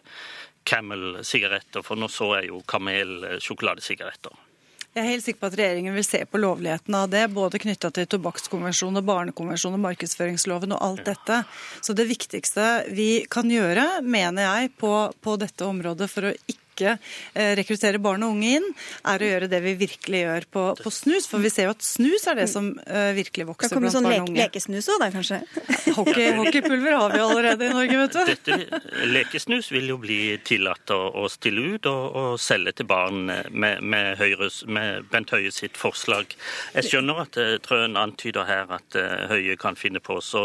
[0.64, 4.51] Camel-sigaretter, for nå så jeg jo Kamel-sjokoladesigaretter.
[4.92, 7.88] Jeg er helt sikker på at regjeringen vil se på lovligheten av det, både knytta
[7.96, 11.38] til tobakkskonvensjonen, barnekonvensjonen markedsføringsloven og alt dette.
[11.80, 14.92] Så det viktigste vi kan gjøre, mener jeg, på,
[15.24, 18.68] på dette området for å ikke eh, rekruttere barn og unge inn,
[19.08, 21.28] er å gjøre det vi virkelig gjør på, på snus.
[21.30, 24.24] For vi ser jo at snus er det som eh, virkelig vokser blant sånn barn
[24.24, 24.38] og unge.
[24.40, 25.42] lekesnus òg, da kanskje?
[25.98, 28.32] Hockey, hockeypulver har vi allerede i Norge, vet du.
[28.32, 33.26] Dette Lekesnus vil jo bli tillatt å, å stille ut og, og selge til barn
[33.28, 36.32] med, med, Høyres, med Bent Høie sitt forslag.
[36.78, 38.96] Jeg skjønner at eh, Trøen antyder her at
[39.32, 40.44] Høie kan finne på å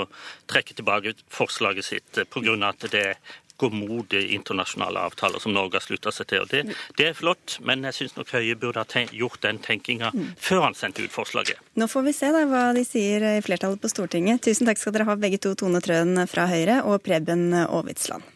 [0.50, 2.56] trekke tilbake forslaget sitt pga.
[2.68, 3.06] at det
[3.58, 6.46] går mot internasjonale avtaler som Norge har slutta seg til.
[6.46, 6.64] Og det,
[7.00, 10.78] det er flott, men jeg syns nok Høie burde ha gjort den tenkinga før han
[10.78, 11.62] sendte ut forslaget.
[11.78, 14.44] Nå får vi se da hva de sier i flertallet på Stortinget.
[14.46, 18.36] Tusen takk skal dere ha begge to, Tone Trøen fra Høyre og Preben Aavitsland.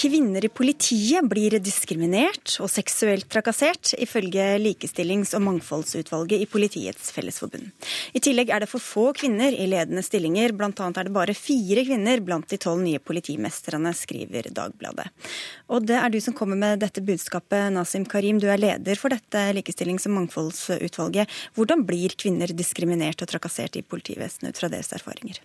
[0.00, 7.68] Kvinner i politiet blir diskriminert og seksuelt trakassert, ifølge Likestillings- og mangfoldsutvalget i Politiets Fellesforbund.
[8.16, 10.72] I tillegg er det for få kvinner i ledende stillinger, bl.a.
[10.72, 15.10] er det bare fire kvinner blant de tolv nye politimestrene, skriver Dagbladet.
[15.68, 18.40] Og det er du som kommer med dette budskapet, Nasim Karim.
[18.40, 21.28] Du er leder for dette Likestillings- og mangfoldsutvalget.
[21.52, 25.44] Hvordan blir kvinner diskriminert og trakassert i politivesenet ut fra deres erfaringer?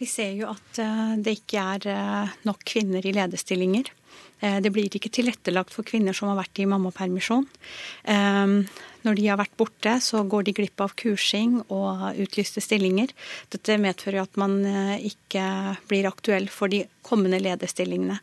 [0.00, 3.90] Vi ser jo at eh, det ikke er eh, nok kvinner i lederstillinger.
[4.40, 7.46] Eh, Det blir ikke tilrettelagt for kvinner som har vært i mammapermisjon.
[9.04, 13.10] Når de har vært borte, så går de glipp av kursing og utlyste stillinger.
[13.52, 14.62] Dette medfører at man
[14.96, 15.44] ikke
[15.90, 18.16] blir aktuell for de kommende lederstillingene.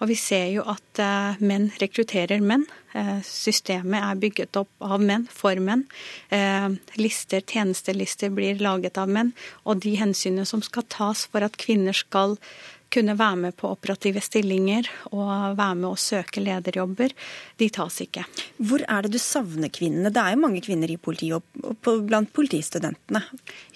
[0.00, 2.64] Og vi ser jo at eh, menn rekrutterer menn.
[2.96, 5.84] Eh, systemet er bygget opp av menn, for menn.
[6.32, 9.34] Eh, lister, tjenestelister blir laget av menn.
[9.68, 12.38] Og de hensynene som skal tas for at kvinner skal
[12.92, 17.14] kunne være med på operative stillinger og være med å søke lederjobber,
[17.60, 18.24] de tas ikke.
[18.58, 20.12] Hvor er det du savner kvinnene?
[20.12, 23.22] Det er jo mange kvinner i politiet og blant politistudentene.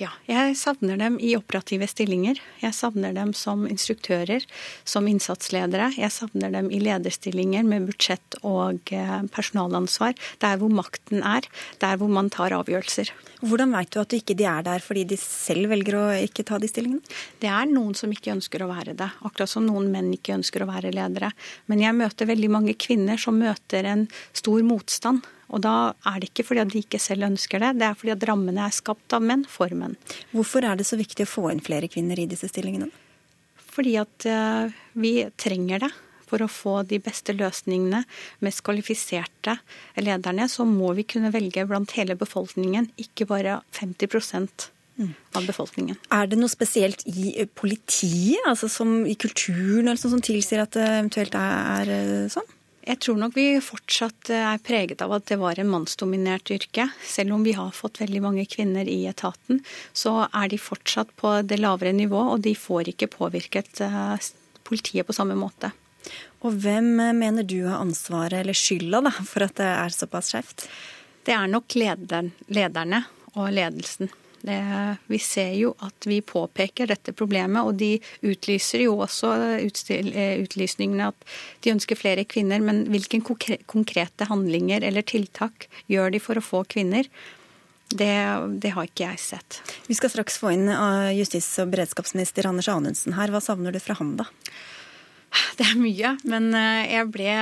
[0.00, 2.40] Ja, jeg savner dem i operative stillinger.
[2.62, 4.46] Jeg savner dem som instruktører,
[4.88, 5.92] som innsatsledere.
[5.98, 10.16] Jeg savner dem i lederstillinger med budsjett og eh, personalansvar.
[10.42, 11.46] Der hvor makten er,
[11.83, 13.12] der hvor man tar avgjørelser.
[13.44, 16.59] Hvordan vet du at ikke de er der fordi de selv velger å ikke ta
[16.61, 17.05] de stillingene?
[17.42, 20.64] Det er noen som ikke ønsker å være det, akkurat som noen menn ikke ønsker
[20.64, 21.30] å være ledere.
[21.70, 25.24] Men jeg møter veldig mange kvinner som møter en stor motstand.
[25.54, 28.14] Og da er det ikke fordi at de ikke selv ønsker det, det er fordi
[28.16, 29.98] at rammene er skapt av menn for menn.
[30.32, 32.90] Hvorfor er det så viktig å få inn flere kvinner i disse stillingene?
[33.74, 35.92] Fordi at eh, vi trenger det.
[36.24, 38.00] For å få de beste løsningene,
[38.42, 39.58] mest kvalifiserte
[40.00, 44.72] lederne, så må vi kunne velge blant hele befolkningen, ikke bare 50
[45.35, 45.96] av befolkningen.
[46.14, 50.62] Er det noe spesielt i eh, politiet, altså som i kulturen eller sånn, som tilsier
[50.62, 52.46] at det eventuelt er, er eh, sånn?
[52.85, 56.90] Jeg tror nok vi fortsatt er preget av at det var en mannsdominert yrke.
[57.00, 59.62] Selv om vi har fått veldig mange kvinner i etaten,
[59.96, 64.28] så er de fortsatt på det lavere nivå, og de får ikke påvirket eh,
[64.68, 65.72] politiet på samme måte.
[66.44, 70.66] Og hvem mener du har ansvaret eller skylda da, for at det er såpass skjevt?
[71.24, 74.12] Det er nok lederen, lederne og ledelsen.
[74.44, 74.61] Det,
[75.09, 77.94] vi ser jo at vi påpeker dette problemet, og de
[78.28, 81.30] utlyser jo også eh, utlysningene at
[81.64, 82.61] de ønsker flere kvinner.
[82.61, 87.09] Men hvilke konkrete handlinger eller tiltak gjør de for å få kvinner?
[87.94, 88.12] Det,
[88.61, 89.61] det, har ikke jeg sett.
[89.88, 93.33] Vi skal straks få inn eh, justis- og beredskapsminister Anders Anundsen her.
[93.33, 94.28] Hva savner du fra ham, da?
[95.59, 97.35] Det er mye, men eh, jeg ble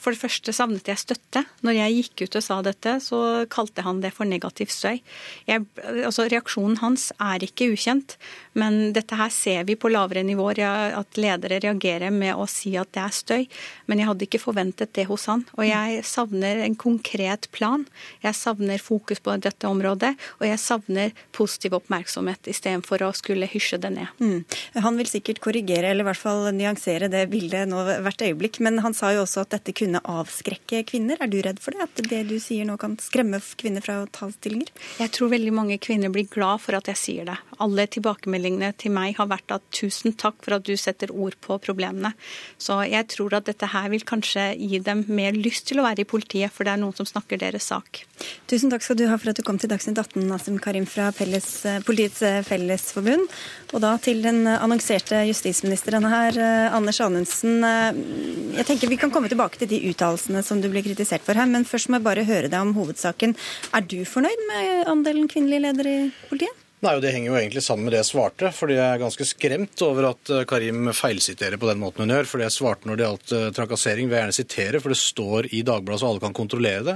[0.00, 1.44] For det første savnet jeg støtte.
[1.66, 5.00] Når jeg gikk ut og sa dette, så kalte han det for negativ støy.
[5.48, 5.66] Jeg,
[6.04, 8.16] altså, reaksjonen hans er ikke ukjent,
[8.58, 10.62] men dette her ser vi på lavere nivåer,
[10.98, 13.46] at ledere reagerer med å si at det er støy.
[13.90, 15.44] Men jeg hadde ikke forventet det hos han.
[15.58, 17.86] Og jeg savner en konkret plan.
[18.24, 23.80] Jeg savner fokus på dette området, og jeg savner positiv oppmerksomhet istedenfor å skulle hysje
[23.82, 24.10] det ned.
[24.20, 24.42] Mm.
[24.82, 28.60] Han vil sikkert korrigere, eller i hvert fall nyansere det bildet nå hvert øyeblikk.
[28.64, 31.20] Men han sa jo også at dette kunne avskrekke kvinner.
[31.20, 31.86] Er du redd for det?
[31.88, 34.70] At det du sier nå kan skremme kvinner fra å ta stillinger?
[35.00, 37.38] Jeg tror veldig mange kvinner blir glad for at jeg sier det.
[37.60, 41.58] Alle tilbakemeldingene til meg har vært at tusen takk for at du setter ord på
[41.62, 42.12] problemene.
[42.60, 46.04] Så jeg tror at dette her vil kanskje gi dem mer lyst til å være
[46.04, 48.04] i politiet, for det er noen som snakker deres sak.
[48.50, 51.10] Tusen takk skal du ha for at du kom til Dagsnytt 18, Nasim Karim fra
[51.14, 53.28] Felles, eh, Politiets eh, Fellesforbund.
[53.72, 57.19] Og da til den annonserte justisministeren her, eh, Anders Anundsen.
[57.20, 61.48] Jeg tenker Vi kan komme tilbake til de uttalelsene som du ble kritisert for her,
[61.50, 63.36] men først må jeg bare høre deg om hovedsaken.
[63.74, 66.59] Er du fornøyd med andelen kvinnelige ledere i politiet?
[66.80, 68.48] Nei, og Det henger jo egentlig sammen med det jeg svarte.
[68.56, 72.24] fordi Jeg er ganske skremt over at eh, Karim feilsiterer på den måten hun gjør.
[72.24, 75.48] fordi Jeg svarte når det gjaldt eh, trakassering, vil jeg gjerne sitere, for det står
[75.52, 76.94] i Dagbladet så alle kan kontrollere det.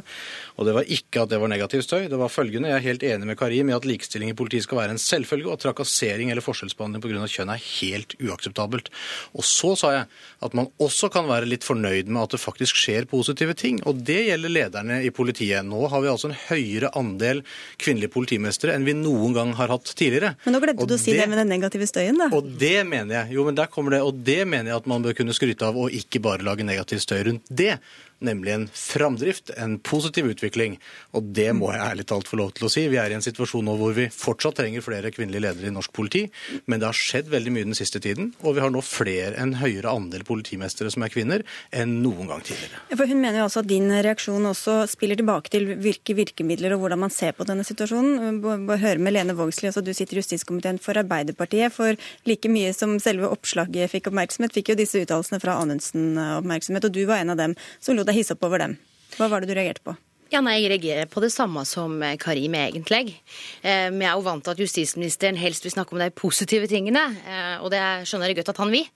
[0.57, 2.09] Og Det var ikke at det var negativ støy.
[2.09, 2.71] Det var følgende.
[2.73, 5.51] Jeg er helt enig med Karim i at likestilling i politiet skal være en selvfølge,
[5.51, 7.29] og at trakassering eller forskjellsbehandling pga.
[7.29, 8.89] kjønn er helt uakseptabelt.
[9.37, 10.09] Og så sa jeg
[10.41, 13.85] at man også kan være litt fornøyd med at det faktisk skjer positive ting.
[13.85, 15.61] Og det gjelder lederne i politiet.
[15.61, 17.45] Nå har vi altså en høyere andel
[17.77, 20.33] kvinnelige politimestere enn vi noen gang har hatt hatt tidligere.
[20.47, 22.31] Men nå glemte du å si det, det, med den negative støyen, da.
[22.35, 23.37] Og det mener jeg.
[23.39, 24.03] Jo, men der kommer det.
[24.07, 27.03] Og det mener jeg at man bør kunne skryte av, og ikke bare lage negativ
[27.05, 27.77] støy rundt det
[28.25, 30.79] nemlig en framdrift, en positiv utvikling.
[31.17, 32.87] Og det må jeg ærlig talt få lov til å si.
[32.91, 35.93] Vi er i en situasjon nå hvor vi fortsatt trenger flere kvinnelige ledere i norsk
[35.95, 36.25] politi,
[36.67, 38.33] men det har skjedd veldig mye den siste tiden.
[38.45, 42.45] Og vi har nå flere, en høyere andel politimestere som er kvinner, enn noen gang
[42.45, 42.83] tidligere.
[42.95, 46.85] For Hun mener jo også at din reaksjon også spiller tilbake til hvilke virkemidler og
[46.85, 48.41] hvordan man ser på denne situasjonen.
[48.85, 51.75] Høre med Lene Vågslid, altså du sitter i justiskomiteen for Arbeiderpartiet.
[51.75, 51.99] For
[52.29, 56.95] like mye som selve oppslaget fikk oppmerksomhet, fikk jo disse uttalelsene fra Anundsen oppmerksomhet, og
[56.95, 58.79] du var en av dem som lot deg hissa opp over dem.
[59.19, 59.97] Hva var det du reagerte på?
[60.33, 63.15] Ja, nei, Jeg reagerer på det samme som Karim, egentlig.
[63.63, 67.03] Eh, vi er jo vant til at justisministeren helst vil snakke om de positive tingene,
[67.23, 68.89] eh, og det skjønner jeg godt at han vil.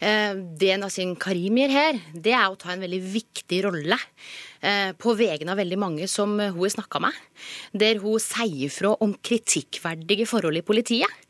[0.00, 3.98] Eh, det Nasim Karim gjør her, det er å ta en veldig viktig rolle
[4.62, 7.22] eh, på vegne av veldig mange som hun har snakka med,
[7.76, 11.26] der hun sier fra om kritikkverdige forhold i politiet,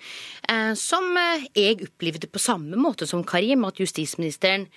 [0.47, 4.69] eh, som eh, jeg opplevde på samme måte som Karim, at justisministeren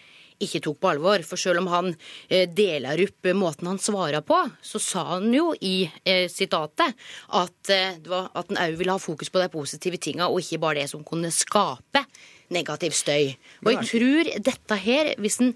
[0.43, 1.23] ikke tok på alvor.
[1.27, 1.91] For selv om han
[2.27, 6.95] eh, deler opp måten han svarer på, så sa han jo i eh, sitatet
[7.39, 10.81] at, eh, at han òg ville ha fokus på de positive tinga, og ikke bare
[10.83, 12.05] det som kunne skape
[12.53, 13.35] negativ støy.
[13.65, 15.53] Og jeg tror dette her, hvis en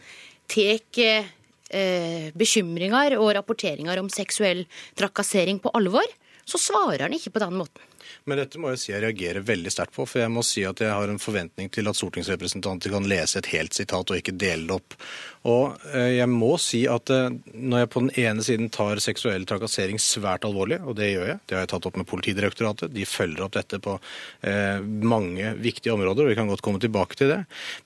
[0.52, 0.84] tar
[1.74, 4.66] eh, bekymringer og rapporteringer om seksuell
[5.00, 6.06] trakassering på alvor,
[6.44, 7.93] så svarer han ikke på den måten.
[8.26, 10.08] Men dette må jeg si jeg reagerer veldig sterkt på.
[10.10, 13.52] For jeg må si at jeg har en forventning til at stortingsrepresentanter kan lese et
[13.54, 14.98] helt sitat og ikke dele det opp.
[15.50, 19.44] Og eh, jeg må si at eh, når jeg på den ene siden tar seksuell
[19.48, 23.08] trakassering svært alvorlig, og det gjør jeg, det har jeg tatt opp med Politidirektoratet, de
[23.08, 23.98] følger opp dette på
[24.48, 27.42] eh, mange viktige områder, og vi kan godt komme tilbake til det.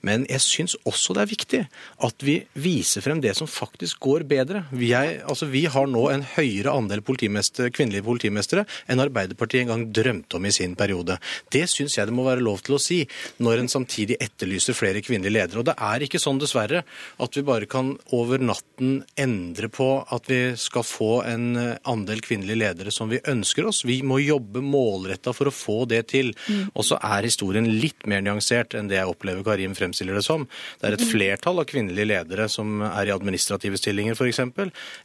[0.06, 1.62] Men jeg syns også det er viktig
[2.06, 4.62] at vi viser frem det som faktisk går bedre.
[4.70, 10.07] Vi, altså, vi har nå en høyere andel kvinnelige politimestere enn Arbeiderpartiet en gang drømte
[10.08, 11.18] om i sin periode.
[11.52, 13.00] Det syns jeg det må være lov til å si,
[13.44, 15.62] når en samtidig etterlyser flere kvinnelige ledere.
[15.62, 16.84] Og det er ikke sånn, dessverre,
[17.18, 22.62] at vi bare kan over natten endre på at vi skal få en andel kvinnelige
[22.62, 23.84] ledere som vi ønsker oss.
[23.88, 26.32] Vi må jobbe målretta for å få det til.
[26.48, 26.70] Mm.
[26.74, 30.46] Og så er historien litt mer nyansert enn det jeg opplever Karim fremstiller det som.
[30.80, 31.10] Det er et mm.
[31.12, 34.42] flertall av kvinnelige ledere som er i administrative stillinger, f.eks.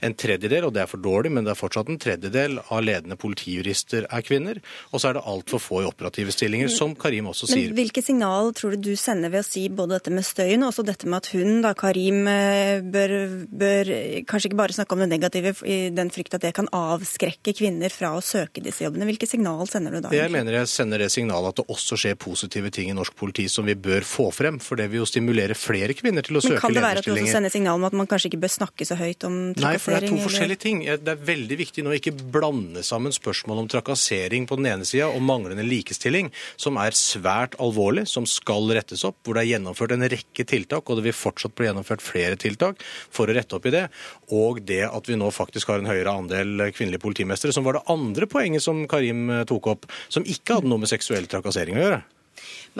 [0.03, 3.17] En tredjedel, og det er for dårlig, men det er fortsatt en tredjedel av ledende
[3.19, 4.61] politijurister er kvinner.
[4.93, 7.71] Og så er det altfor få i operative stillinger, som Karim også sier.
[7.71, 10.69] Men hvilke signal tror du du sender ved å si både dette med støyen og
[10.69, 13.13] også dette med at hun, da, Karim, eh, bør,
[13.49, 13.91] bør
[14.29, 17.93] kanskje ikke bare snakke om det negative i den frykt at det kan avskrekke kvinner
[17.93, 19.07] fra å søke disse jobbene.
[19.09, 20.13] Hvilke signal sender du da?
[20.13, 23.47] Jeg mener jeg sender det signalet at det også skjer positive ting i norsk politi
[23.51, 24.59] som vi bør få frem.
[24.63, 26.61] For det vil jo stimulere flere kvinner til å søke lederstillinger.
[26.61, 28.53] Men kan det være at du også sender signal om at man kanskje ikke bør
[28.59, 29.65] snakke så høyt om trakassering?
[29.65, 30.83] Nei, for det er to forskjellige ting.
[30.83, 34.82] Det er veldig viktig nå å ikke blande sammen spørsmål om trakassering på den ene
[34.87, 39.51] sida og manglende likestilling, som er svært alvorlig, som skal rettes opp, hvor det er
[39.53, 43.57] gjennomført en rekke tiltak, og det vil fortsatt bli gjennomført flere tiltak for å rette
[43.57, 43.85] opp i det,
[44.33, 47.87] og det at vi nå faktisk har en høyere andel kvinnelige politimestere, som var det
[47.93, 51.87] andre poenget som Karim eh, tok opp, som ikke hadde noe med seksuell trakassering å
[51.87, 52.03] gjøre.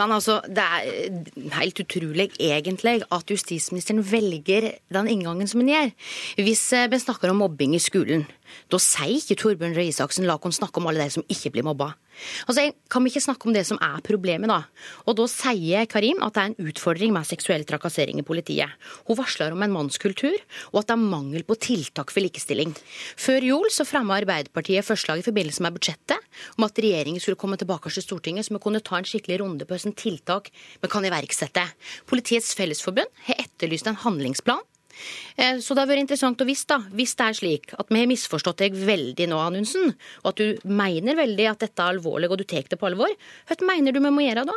[0.00, 5.92] Men altså, det er helt utrolig egentlig at justisministeren velger den inngangen som hun gjør.
[6.40, 8.26] Hvis eh, vi snakker om mobbing i skolen,
[8.72, 11.66] da sier ikke Torbjørn Røe Isaksen la oss snakke om alle de som ikke blir
[11.66, 11.94] mobba.
[12.46, 14.62] Altså, Kan vi ikke snakke om det som er problemet, da?
[15.08, 18.70] Og da sier Karim at det er en utfordring med seksuell trakassering i politiet.
[19.08, 20.36] Hun varsler om en mannskultur,
[20.72, 22.74] og at det er mangel på tiltak for likestilling.
[23.18, 26.20] Før jul så fremma Arbeiderpartiet forslag i forbindelse med budsjettet
[26.58, 29.66] om at regjeringen skulle komme tilbake til Stortinget, så vi kunne ta en skikkelig runde
[29.66, 30.50] på hvilke tiltak
[30.82, 31.66] vi kan iverksette.
[32.10, 34.62] Politiets Fellesforbund har etterlyst en handlingsplan.
[35.36, 37.98] Eh, Så det har vært interessant å vite, da, hvis det er slik at vi
[37.98, 42.30] har misforstått deg veldig nå, Anundsen, og at du mener veldig at dette er alvorlig,
[42.30, 43.10] og du tar det på alvor,
[43.48, 44.54] hva mener du vi må gjøre da?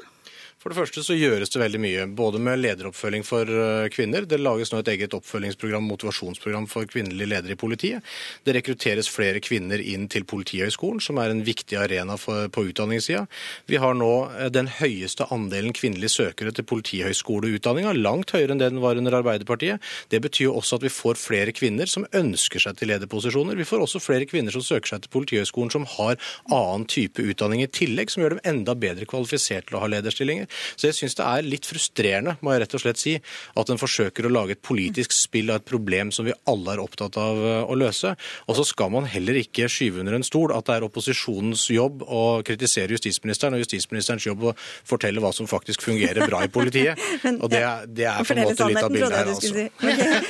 [0.58, 4.26] For det første så gjøres det veldig mye, både med lederoppfølging for eh, kvinner.
[4.26, 8.06] Det lages nå et eget oppfølgingsprogram, motivasjonsprogram for kvinnelige ledere i politiet.
[8.42, 13.28] Det rekrutteres flere kvinner inn til Politihøgskolen, som er en viktig arena for, på utdanningssida.
[13.70, 18.72] Vi har nå eh, den høyeste andelen kvinnelige søkere til politihøgskoleutdanninga, langt høyere enn det
[18.74, 19.86] den var under Arbeiderpartiet.
[20.10, 23.62] Det betyr også at vi får flere kvinner som ønsker seg til lederposisjoner.
[23.62, 26.18] Vi får også flere kvinner som søker seg til Politihøgskolen som har
[26.50, 30.47] annen type utdanning i tillegg, som gjør dem enda bedre kvalifisert til å ha lederstillinger.
[30.76, 33.16] Så jeg syns det er litt frustrerende, må jeg rett og slett si,
[33.58, 36.84] at en forsøker å lage et politisk spill av et problem som vi alle er
[36.84, 38.14] opptatt av eh, å løse.
[38.48, 42.04] Og så skal man heller ikke skyve under en stol at det er opposisjonens jobb
[42.08, 44.56] å kritisere justisministeren, og justisministerens jobb å
[44.88, 47.00] fortelle hva som faktisk fungerer bra i politiet.
[47.26, 49.54] Men, Og det, er- det er på en måte litt av bildet her, altså.
[49.54, 49.68] si.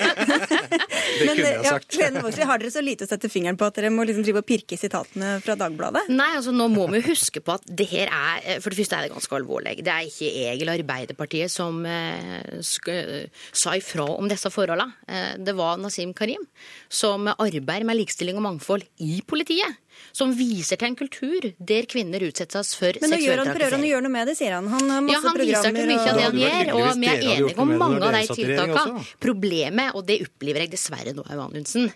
[1.18, 1.95] Det Men, kunne jeg ja, sagt.
[1.97, 4.41] Lene Vågslid, har dere så lite å sette fingeren på at dere må liksom drive
[4.43, 6.07] og pirke i sitatene fra Dagbladet?
[6.13, 8.99] Nei, altså nå må vi huske på at det her er eh, For det første
[8.99, 9.78] er det ganske alvorlig.
[9.86, 14.95] Det er ikke eller Arbeiderpartiet som eh, sa ifra om disse forholdene.
[15.08, 16.45] Eh, det var Nasim Karim
[16.89, 19.78] som arbeider med likestilling og mangfold i politiet.
[20.18, 23.86] Som viser til en kultur der kvinner utsettes for Men nå gjør han, prøver han
[23.86, 24.68] å gjøre noe med det, sier han.
[24.72, 27.26] Han har masse Ja, han viser til mye av det han gjør, og vi er
[27.36, 29.06] enige om mange av de tiltakene.
[29.24, 31.89] Problemet, og det opplever jeg dessverre nå, Anundsen,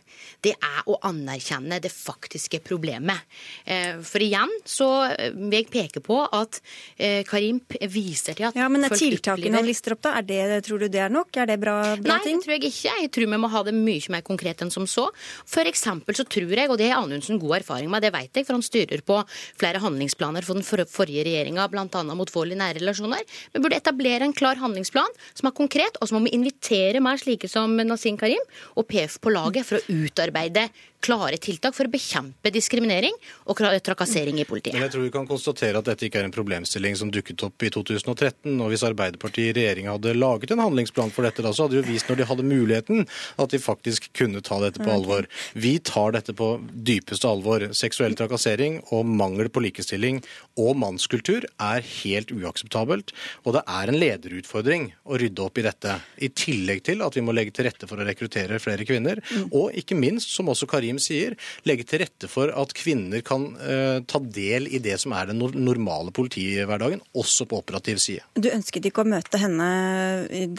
[0.46, 3.26] det er å anerkjenne det faktiske problemet.
[3.66, 6.62] Eh, For igjen så eh, vil jeg peke på at
[6.98, 7.60] Karimp Karim
[7.92, 10.88] viser til at Ja, men er tiltakene han lister opp, da, er det, tror du
[10.92, 11.32] det er nok?
[11.38, 12.40] Er det bra, bra Nei, ting?
[12.40, 12.96] det tror jeg ikke.
[13.02, 15.08] Jeg tror vi må ha det mye mer konkret enn som så.
[15.50, 18.48] For eksempel så tror jeg, og det har Anundsen god erfaring med, det vet jeg,
[18.48, 19.20] for han styrer på
[19.60, 22.04] flere handlingsplaner for den for forrige regjeringa, bl.a.
[22.16, 23.26] mot vold i nære relasjoner.
[23.54, 27.22] Vi burde etablere en klar handlingsplan som er konkret, og så må vi invitere mer
[27.22, 28.42] slike som Nasim Karim
[28.76, 30.70] og PF på laget for å utarbeide
[31.02, 33.16] klare tiltak for å bekjempe diskriminering
[33.50, 34.76] og trakassering i politiet.
[34.76, 37.66] Men jeg tror vi kan konstatere at dette ikke er en problemstilling som dukket opp
[37.66, 38.54] i 2013.
[38.54, 41.82] Og hvis Arbeiderpartiet i regjering hadde laget en handlingsplan for dette, da, så hadde de
[41.82, 43.06] jo vist når de hadde muligheten,
[43.42, 45.28] at de faktisk kunne ta dette på alvor.
[45.54, 47.68] Vi tar dette på dypeste alvor.
[47.78, 50.22] Seksuell trakassering og mangel på likestilling
[50.60, 53.14] og mannskultur er helt uakseptabelt.
[53.46, 55.98] Og det er en lederutfordring å rydde opp i dette.
[56.22, 59.22] I tillegg til at vi må legge til rette for å rekruttere flere kvinner.
[59.50, 61.36] Og ikke minst, som også Karim sier,
[61.68, 65.40] legge til rette for at kvinner kan uh, ta del i det som er den
[65.40, 68.26] normale politihverdagen, også på operativ side.
[68.36, 69.68] Du ønsket ikke å møte henne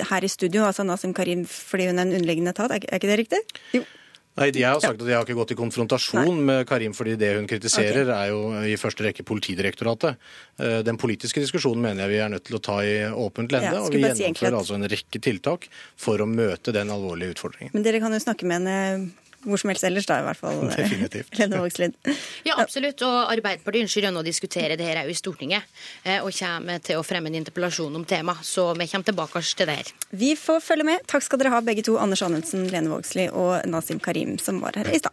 [0.09, 3.19] her i studio, altså Nasim Karim, fordi hun er en underliggende etat, er ikke- det
[3.27, 3.43] riktig?
[3.73, 3.85] Jo.
[4.35, 7.37] Nei, Jeg har sagt at jeg har ikke gått i konfrontasjon med Karim, fordi det
[7.37, 10.17] hun kritiserer er jo i første rekke Politidirektoratet.
[10.59, 13.75] Eh, Den politiske diskusjonen mener jeg vi er nødt til å ta i åpent lende.
[13.75, 15.69] Ja, og vi gjennomfører at- altså en rekke tiltak
[15.99, 17.75] for å møte den alvorlige utfordringen.
[17.75, 19.13] Men dere kan jo snakke med henne
[19.45, 20.61] hvor som helst ellers, da, i hvert fall.
[20.77, 21.39] Definitivt.
[21.39, 21.97] Lene Vågslid.
[22.49, 23.03] Ja, absolutt.
[23.07, 25.63] Og Arbeiderpartiet ønsker å diskutere det her òg i Stortinget.
[26.05, 28.45] eh, Og kommer til å fremme en interpellasjon om temaet.
[28.47, 29.93] Så vi kommer tilbake til det her.
[30.11, 31.07] Vi får følge med.
[31.07, 31.99] Takk skal dere ha, begge to.
[31.99, 35.13] Anders Anundsen, Lene Vågslid og Nasim Karim, som var her i stad.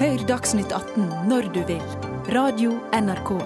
[0.00, 1.82] Hør Dagsnytt 18 når du vil.
[2.32, 3.36] Radio NRK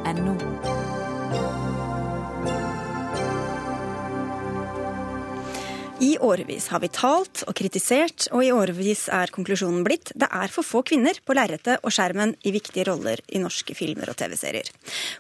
[6.15, 10.53] I årevis har vi talt og kritisert, og i årevis er konklusjonen blitt det er
[10.53, 14.69] for få kvinner på lerretet og skjermen i viktige roller i norske filmer og TV-serier.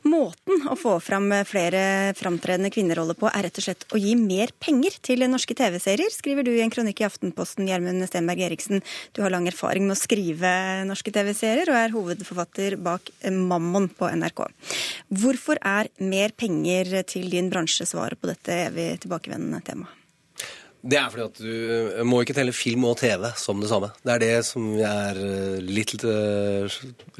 [0.06, 4.52] Måten å få fram flere framtredende kvinneroller på er rett og slett å gi mer
[4.62, 8.84] penger til norske TV-serier, skriver du i en kronikk i Aftenposten, Gjermund Stenberg Eriksen.
[9.16, 10.52] Du har lang erfaring med å skrive
[10.86, 14.46] norske TV-serier og er hovedforfatter bak Mammon på NRK.
[15.24, 20.03] Hvorfor er mer penger til din bransje svaret på dette evig tilbakevendende temaet?
[20.84, 21.52] Det er fordi at du
[21.96, 23.88] eh, må ikke telle film og TV som det samme.
[24.04, 26.74] Det er det som jeg er eh, litt eh,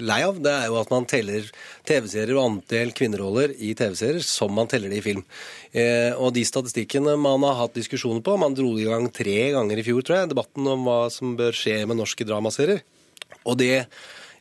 [0.05, 0.41] lei av.
[0.45, 1.49] Det er jo at man teller
[1.89, 5.23] TV-serier og antall kvinneroller i TV-serier som man teller det i film.
[6.21, 9.85] Og de statistikkene man har hatt diskusjoner på Man dro i gang tre ganger i
[9.87, 12.85] fjor, tror jeg, debatten om hva som bør skje med norske dramaserier.
[13.43, 13.87] Og det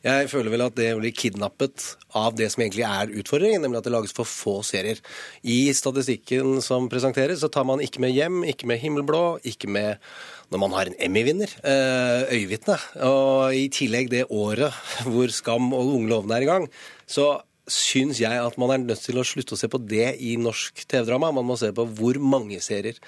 [0.04, 3.86] jeg føler vel at det blir kidnappet av det som egentlig er utfordringen, nemlig at
[3.88, 5.00] det lages for få serier.
[5.40, 10.04] I statistikken som presenteres, så tar man ikke med Hjem, ikke med Himmelblå, ikke med
[10.52, 12.76] når man har en Emmy-vinner, eh, Øyevitne.
[13.08, 14.76] Og i tillegg det året
[15.08, 16.68] hvor Skam og Unge lovende er i gang,
[17.08, 17.32] så
[17.70, 20.84] syns jeg at man er nødt til å slutte å se på det i norsk
[20.84, 21.32] TV-drama.
[21.32, 22.98] Man må se på hvor mange serier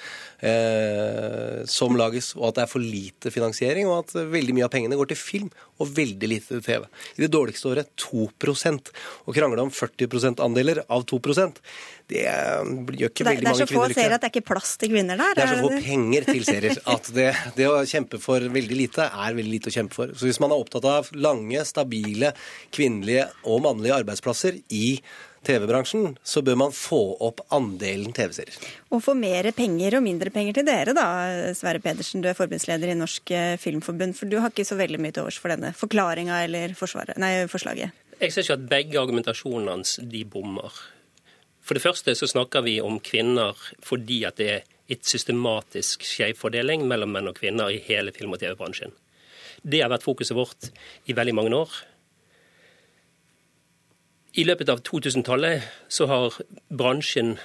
[0.41, 4.73] eh, som lages, og at det er for lite finansiering, og at veldig mye av
[4.73, 5.51] pengene går til film
[5.83, 6.87] og veldig lite til TV.
[7.17, 8.91] I det dårligste året 2%
[9.27, 11.61] Å krangle om 40 %-andeler av 2%
[12.07, 14.49] det gjør ikke veldig mange kvinner Det er så få serier at det er ikke
[14.53, 15.33] plass til kvinner der?
[15.35, 19.09] Det er så få penger til serier at det, det, å kjempe for veldig lite
[19.11, 20.13] er veldig lite å kjempe for.
[20.15, 22.31] Så hvis man er opptatt av lange, stabile
[22.75, 24.87] kvinnelige og mannlige arbeidsplasser i
[25.47, 28.57] TV-bransjen, så bør man få opp andelen TV-serier.
[28.91, 31.07] Og få mer penger og mindre penger til dere, da,
[31.57, 32.25] Sverre Pedersen.
[32.25, 34.17] Du er forbundsleder i Norsk eh, Filmforbund.
[34.19, 36.75] For du har ikke så veldig mye til overs for denne forklaringa eller
[37.23, 38.05] nei, forslaget?
[38.21, 40.75] Jeg syns at begge argumentasjonene hans de bommer.
[41.67, 46.85] For det første så snakker vi om kvinner fordi at det er et systematisk skjevfordeling
[46.87, 48.95] mellom menn og kvinner i hele film- og TV-bransjen.
[49.67, 50.71] Det har vært fokuset vårt
[51.11, 51.73] i veldig mange år.
[54.37, 56.35] I løpet av 2000-tallet så har
[56.69, 57.39] bransjen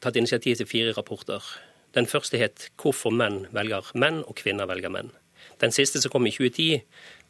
[0.00, 1.44] tatt initiativ til fire rapporter.
[1.92, 5.12] Den første het 'Hvorfor menn velger menn og kvinner velger menn'.
[5.60, 6.82] Den siste som kom i 2010,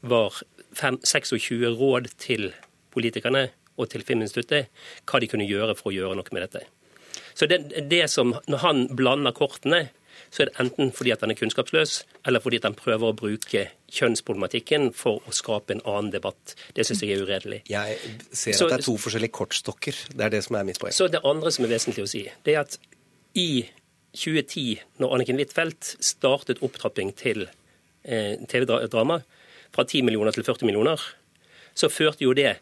[0.02, 0.42] var
[0.72, 2.54] 26 råd til
[2.92, 4.66] politikerne og til Filminstituttet
[5.04, 6.66] hva de kunne gjøre for å gjøre noe med dette.
[7.34, 9.88] Så det, det som, Når han blander kortene,
[10.30, 11.94] så er det enten fordi at han er kunnskapsløs,
[12.28, 13.64] eller fordi at han prøver å bruke
[13.94, 16.54] kjønnsproblematikken for å skape en annen debatt.
[16.76, 17.62] Det syns jeg er uredelig.
[17.70, 17.98] Jeg
[18.30, 20.04] ser at det er to forskjellige kortstokker.
[20.12, 20.94] Det er det som er mitt poeng.
[20.94, 22.78] Så det andre som er vesentlig å si, det er at
[23.38, 23.64] i
[24.18, 27.46] 2010, når Anniken Huitfeldt startet opptrapping til
[28.04, 29.20] eh, TV-drama
[29.74, 31.02] fra 10 millioner til 40 millioner,
[31.78, 32.56] så førte jo det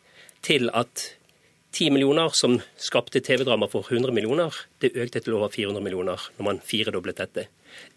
[0.45, 1.11] til at
[1.77, 6.49] 10 millioner som skapte TV-drama for 100 millioner, det økte til over 400 millioner når
[6.49, 7.49] man firedoblet dette.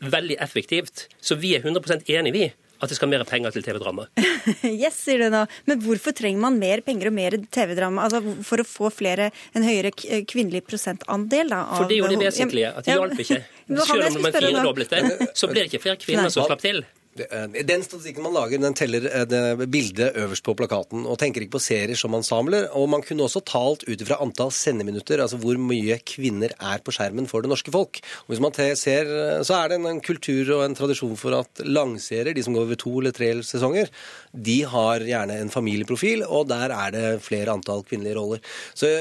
[0.03, 1.07] Veldig effektivt.
[1.23, 2.49] Så vi er 100% enig vi
[2.79, 4.05] at det skal mer penger til TV-drama.
[4.63, 5.41] yes, sier du nå.
[5.67, 8.05] Men hvorfor trenger man mer penger og mer TV-drama?
[8.07, 9.91] Altså For å få flere, en høyere
[10.27, 11.51] kvinnelig prosentandel?
[11.51, 11.65] da?
[11.75, 12.71] For det er jo det vesentlige.
[12.71, 13.41] At det hjalp ikke.
[13.89, 15.03] Selv om man firedoblet det,
[15.35, 16.83] så ble det ikke flere kvinner som slapp til.
[17.17, 21.41] Eh, den statistikken man lager, den teller eh, det bildet øverst på plakaten og tenker
[21.41, 22.67] ikke på serier som ensembler.
[22.77, 26.93] Og man kunne også talt ut ifra antall sendeminutter, altså hvor mye kvinner er på
[26.95, 28.01] skjermen for det norske folk.
[28.25, 31.63] Og hvis man ser, eh, så er det en kultur og en tradisjon for at
[31.65, 33.89] langserier, de som går over to eller tre sesonger,
[34.33, 38.43] de har gjerne en familieprofil, og der er det flere antall kvinnelige roller.
[38.77, 38.91] Så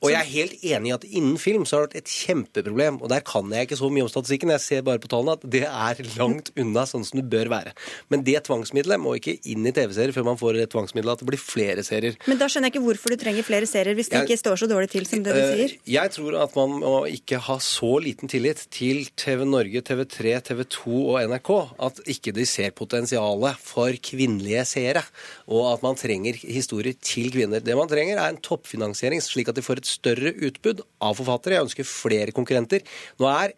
[0.00, 3.00] og jeg er helt enig i at innen film så har det vært et kjempeproblem.
[3.04, 5.44] Og der kan jeg ikke så mye om statistikken, jeg ser bare på tallene at
[5.44, 7.74] det er langt unna sånn som det bør være.
[8.12, 11.30] Men det tvangsmiddelet må ikke inn i TV-serier før man får det tvangsmiddelet at det
[11.30, 12.18] blir flere serier.
[12.30, 14.62] Men da skjønner jeg ikke hvorfor du trenger flere serier hvis det jeg, ikke står
[14.62, 15.76] så dårlig til som det du sier.
[15.94, 20.64] Jeg tror at man må ikke ha så liten tillit til TV Norge, TV3, TV
[20.76, 21.52] 2 og NRK
[21.88, 25.04] at ikke de ser potensialet for kvinnelige seere,
[25.50, 27.62] og at man trenger historier til kvinner.
[27.64, 31.58] Det man trenger, er en toppfinansiering, slik at de får et større utbud av forfattere.
[31.58, 32.84] Jeg ønsker flere konkurrenter.
[33.20, 33.54] Nå er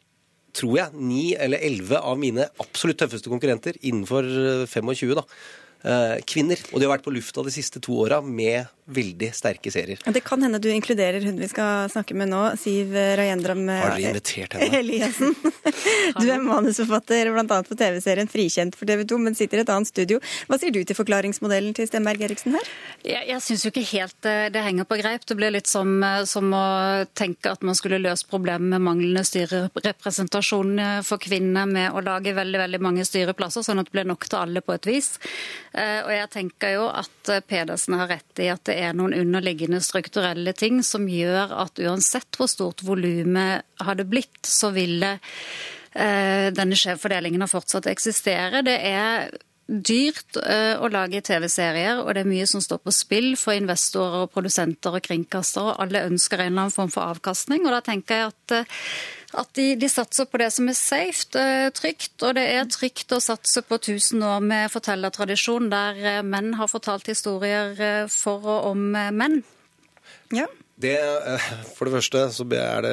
[0.56, 4.26] tror jeg, ni eller elleve av mine absolutt tøffeste konkurrenter innenfor
[4.68, 5.34] 25 da, eh,
[6.28, 6.60] kvinner.
[6.70, 10.00] Og de har vært på lufta de siste to åra med veldig sterke serier.
[10.14, 14.10] Det kan hende du inkluderer hun vi skal snakke med nå, Siv Rajendram Har dere
[14.10, 14.78] invitert henne?
[14.82, 15.34] Eliassen.
[16.22, 17.58] Du er manusforfatter bl.a.
[17.66, 20.18] for TV-serien Frikjent for TV 2, men sitter i et annet studio.
[20.50, 22.70] Hva sier du til forklaringsmodellen til Stenberg Eriksen her?
[23.02, 25.24] Jeg, jeg syns jo ikke helt eh, det henger på greip.
[25.26, 26.64] Det blir litt som, eh, som å
[27.18, 32.34] tenke at man skulle løst problemet med manglende styrerepresentasjon eh, for kvinner med å lage
[32.36, 35.14] veldig, veldig mange styreplasser, sånn at det blir nok til alle på et vis.
[35.72, 40.52] Og jeg tenker jo at Pedersen har rett i at det er noen underliggende strukturelle
[40.52, 45.14] ting som gjør at uansett hvor stort volumet hadde blitt, så ville
[45.92, 48.60] denne skjevfordelingen fortsatt eksistere.
[48.68, 49.32] Det er
[49.72, 54.32] dyrt å lage TV-serier, og det er mye som står på spill for investorer, og
[54.34, 55.76] produsenter og kringkastere.
[55.80, 57.64] Alle ønsker en eller annen form for avkastning.
[57.66, 58.72] og da tenker jeg at
[59.38, 61.44] at de, de, satser på det som er safe,
[61.76, 62.14] trygt.
[62.22, 67.08] Og det er trygt å satse på 1000 år med fortellertradisjon, der menn har fortalt
[67.10, 69.40] historier for og om menn.
[70.32, 70.48] Ja.
[70.82, 72.92] Det, eh, for det første så er det,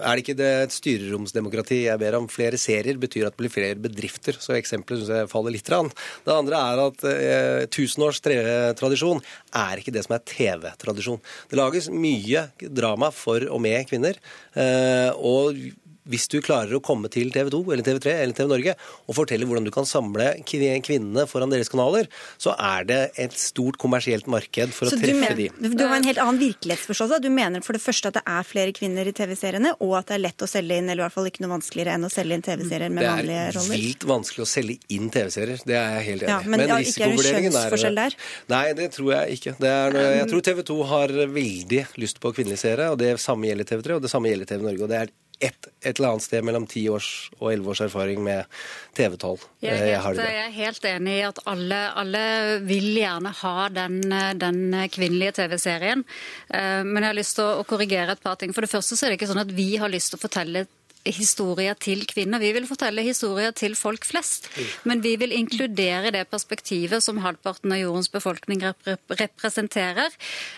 [0.00, 2.28] er det ikke det et styreromsdemokrati jeg ber om.
[2.32, 5.64] Flere serier betyr at det blir flere bedrifter, så eksempelet syns jeg faller litt.
[5.66, 5.90] Rann.
[6.24, 9.18] Det andre er at eh, tusenårs tradisjon
[9.58, 11.20] er ikke det som er TV-tradisjon.
[11.50, 14.20] Det lages mye drama for og med kvinner.
[14.54, 15.58] Eh, og
[16.10, 18.74] hvis du klarer å komme til TV 2 eller TV 3 eller TV Norge
[19.06, 23.78] og fortelle hvordan du kan samle kvinnene foran deres kanaler, så er det et stort
[23.82, 25.72] kommersielt marked for så å treffe mener, de.
[25.76, 27.20] Du har en helt annen virkelighetsforståelse.
[27.24, 30.18] Du mener for det første at det er flere kvinner i TV-seriene, og at det
[30.18, 32.38] er lett å selge inn, eller i hvert fall ikke noe vanskeligere enn å selge
[32.38, 33.72] inn TV-serier med mannlige roller?
[33.72, 36.34] Det er vilt vanskelig å selge inn TV-serier, det er jeg helt enig i.
[36.34, 38.18] Ja, men, men ja, ikke er det kjønnsforskjell der?
[38.52, 39.56] Nei, det tror jeg ikke.
[39.66, 43.72] Er, jeg tror TV 2 har veldig lyst på kvinnelige seere, og det samme gjelder
[43.72, 44.86] TV 3, og det samme gjelder TV Norge.
[44.86, 48.22] og det er et, et, eller annet sted mellom ti års og elleve års erfaring
[48.24, 48.46] med
[48.96, 49.36] TV-tall.
[49.60, 52.22] Jeg, eh, jeg, jeg, er helt enig i at alle, alle
[52.64, 53.98] vil gjerne ha den,
[54.40, 54.62] den
[54.92, 56.06] kvinnelige TV-serien.
[56.48, 58.56] Eh, men jeg har lyst til å korrigere et par ting.
[58.56, 60.66] For det første så er det ikke sånn at vi har lyst til å fortelle
[61.14, 62.42] historier til kvinner.
[62.42, 64.48] Vi vil fortelle historier til folk flest.
[64.88, 70.14] Men vi vil inkludere det perspektivet som halvparten av jordens befolkning representerer.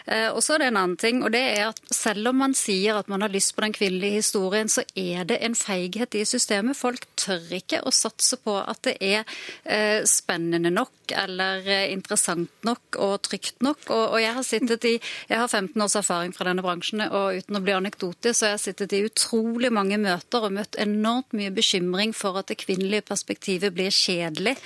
[0.06, 2.56] Eh, og så er det en annen ting, og det er at selv om man
[2.58, 6.24] sier at man har lyst på den kvinnelige historien, så er det en feighet i
[6.28, 6.78] systemet.
[6.78, 9.24] Folk tør ikke å satse på at det er
[9.64, 13.88] eh, spennende nok eller eh, interessant nok og trygt nok.
[13.94, 17.58] Og, jeg har sittet i Jeg har 15 års erfaring fra denne bransjen, og uten
[17.58, 21.52] å bli anekdotisk, så har jeg sittet i utrolig mange møter og møtt enormt mye
[21.54, 24.56] bekymring for at det kvinnelige perspektivet blir kjedelig.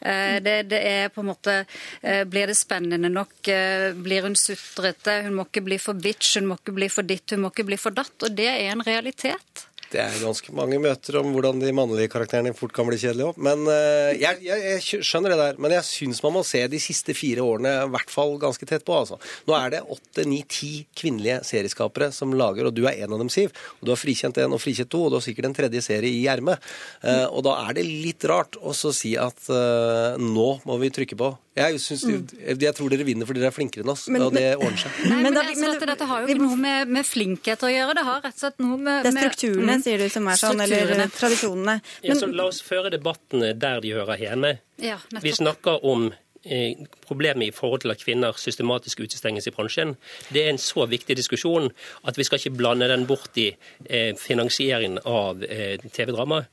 [0.00, 1.54] Eh, det, det er på en måte
[2.02, 3.34] eh, Blir det spennende nok?
[3.50, 5.22] Eh, blir hun sutrete?
[5.26, 7.66] Hun må ikke bli for bitch, hun må ikke bli for ditt, hun må ikke
[7.70, 8.14] bli for datt.
[8.22, 9.68] Og det er en realitet.
[9.88, 13.38] Det er ganske mange møter om hvordan de mannlige karakterene fort kan bli kjedelige òg.
[13.40, 15.60] Men uh, jeg, jeg, jeg, skjønner det der.
[15.64, 18.84] Men jeg syns man må se de siste fire årene i hvert fall ganske tett
[18.84, 18.98] på.
[19.00, 19.16] altså.
[19.48, 23.24] Nå er det åtte, ni, ti kvinnelige serieskapere som lager, og du er en av
[23.24, 23.52] dem, Siv.
[23.80, 26.12] Og du har frikjent én og frikjent to, og du har sikkert en tredje serie
[26.12, 26.60] i ermet.
[27.00, 31.18] Uh, og da er det litt rart å si at uh, nå må vi trykke
[31.18, 32.42] på jeg, synes, mm.
[32.60, 34.98] jeg, tror dere vinner fordi dere er flinkere enn oss, men, og det ordner seg.
[35.10, 37.96] Nei, men, men, men dette, dette, har jo ikke noe med, med, flinkhet å gjøre.
[37.98, 40.62] Det har rett og slett noe med Det er strukturene, sier du, som er sånn,
[40.64, 41.78] eller tradisjonene.
[42.06, 44.56] Ja, så la oss føre debattene der de hører hjemme.
[44.82, 46.10] Ja, Vi snakker om
[46.44, 49.96] eh, problemet i forhold til at kvinner systematisk utestenges i bransjen.
[50.32, 51.70] Det er en så viktig diskusjon
[52.04, 53.50] at vi skal ikke blande den bort i
[53.86, 56.44] eh, finansieringen av eh, TV-drama.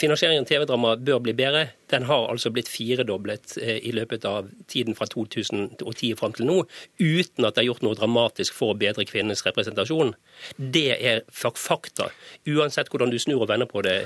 [0.00, 1.66] Finansieringen av TV-drama bør bli bedre.
[1.92, 6.58] Den har altså blitt firedoblet eh, i løpet av tiden fra 2010 fram til nå,
[7.00, 10.14] uten at det er gjort noe dramatisk for å bedre kvinnenes representasjon.
[10.56, 12.08] Det er fakta,
[12.48, 13.98] uansett hvordan du snur og vender på det,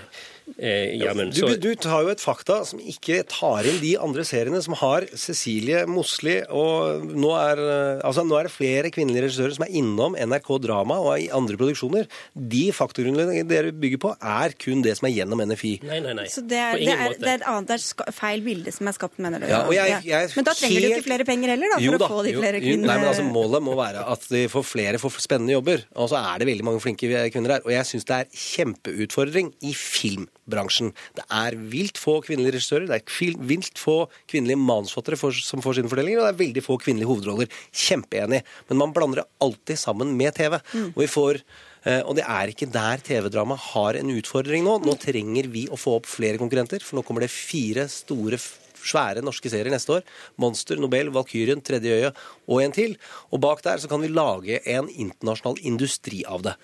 [0.59, 1.35] eh, Gjermund.
[1.37, 5.07] Du, du, tar jo et fakta som ikke tar inn de andre seriene som har
[5.15, 9.75] Cecilie Mosli, og nå er, eh, altså, nå er det flere kvinnelige regissører som er
[9.79, 12.11] innom NRK Drama og i andre produksjoner.
[12.35, 15.77] De faktagrunnlagene dere bygger på, er kun det som er gjennom NFI.
[15.87, 16.29] Nei, nei, nei.
[16.33, 19.19] Så det er, det er, det er et annet er feil bilde som er skapt,
[19.23, 19.47] mener du?
[19.51, 20.87] Ja, jeg, jeg, men da trenger helt...
[20.87, 22.89] du ikke flere penger heller, da, for da, å få de flere kvinnene?
[22.91, 25.85] Nei, men altså, Målet må være at de får flere får spennende jobber.
[25.97, 27.67] Og så er det veldig mange flinke kvinner her.
[27.67, 30.93] Og jeg syns det er kjempeutfordring i filmbransjen.
[31.19, 33.99] Det er vilt få kvinnelige regissører, det er vilt få
[34.31, 37.63] kvinnelige manusforfattere som får sine fordelinger, og det er veldig få kvinnelige hovedroller.
[37.87, 38.43] Kjempeenig.
[38.71, 40.61] Men man blander det alltid sammen med TV.
[40.75, 40.93] Mm.
[40.95, 44.79] Og vi får Eh, og det er ikke der TV-drama har en utfordring nå.
[44.83, 48.41] Nå trenger vi å få opp flere konkurrenter, for nå kommer det fire store
[48.87, 50.05] svære norske serier neste år.
[50.43, 52.13] Monster, Nobel, Valkyrien, Tredje øye
[52.47, 52.97] og en til.
[53.31, 56.57] Og bak der så kan vi lage en internasjonal industri av det.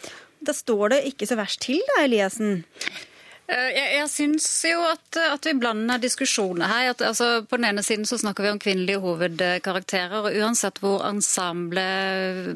[0.42, 2.64] Da står det ikke så verst til da, Eliassen?
[3.52, 6.90] Eh, jeg, jeg syns jo at, at, vi blander diskusjoner her.
[6.92, 10.18] At, altså, på den ene siden så snakker vi om kvinnelige hovedkarakterer.
[10.22, 11.84] og Uansett hvor ensemble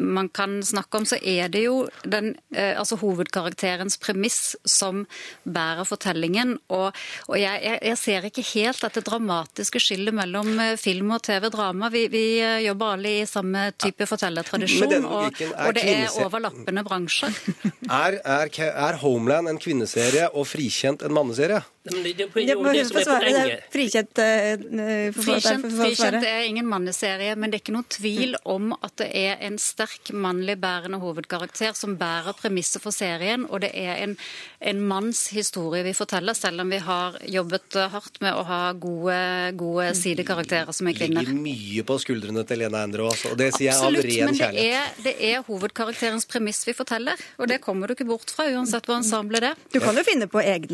[0.01, 5.05] man kan snakke om, så er det jo den, eh, altså, hovedkarakterens premiss som
[5.44, 6.57] bærer fortellingen.
[6.72, 6.97] Og,
[7.28, 11.90] og jeg, jeg, jeg, ser ikke helt dette dramatiske skillet mellom eh, film og TV-drama.
[11.92, 12.24] Vi, vi,
[12.66, 17.34] jobber alle i samme type fortellertradisjon, og, og, det er overlappende bransjer.
[17.86, 21.62] Er, er, er Homeland en kvinneserie og frikjent frikjent en manneserie?
[21.87, 23.24] Men det, det, Jeg det som er.
[23.26, 25.12] Det er poenget frikjent eh.
[25.14, 29.59] Frikjent, er ingen manneserie, men det er ikke noen tvil om at det er en
[29.59, 34.16] sterk mannlig bærende hovedkarakter som bærer premisset for serien, og det er en,
[34.59, 38.61] en manns historie vi forteller, selv om vi har jobbet eh, hardt med å ha
[38.72, 39.20] gode,
[39.59, 41.22] gode sidekarakterer som er kvinner.
[41.22, 44.32] Ligger mye på skuldrene til Lena Endre også, og det sier jeg av Absolutt, ren
[44.32, 48.09] men det men er, det er hovedkarakterens premiss vi forteller, og det kommer du ikke
[48.11, 49.64] bort fra, uansett hva ensemblet er.
[49.70, 50.65] Du kan jo finne på egne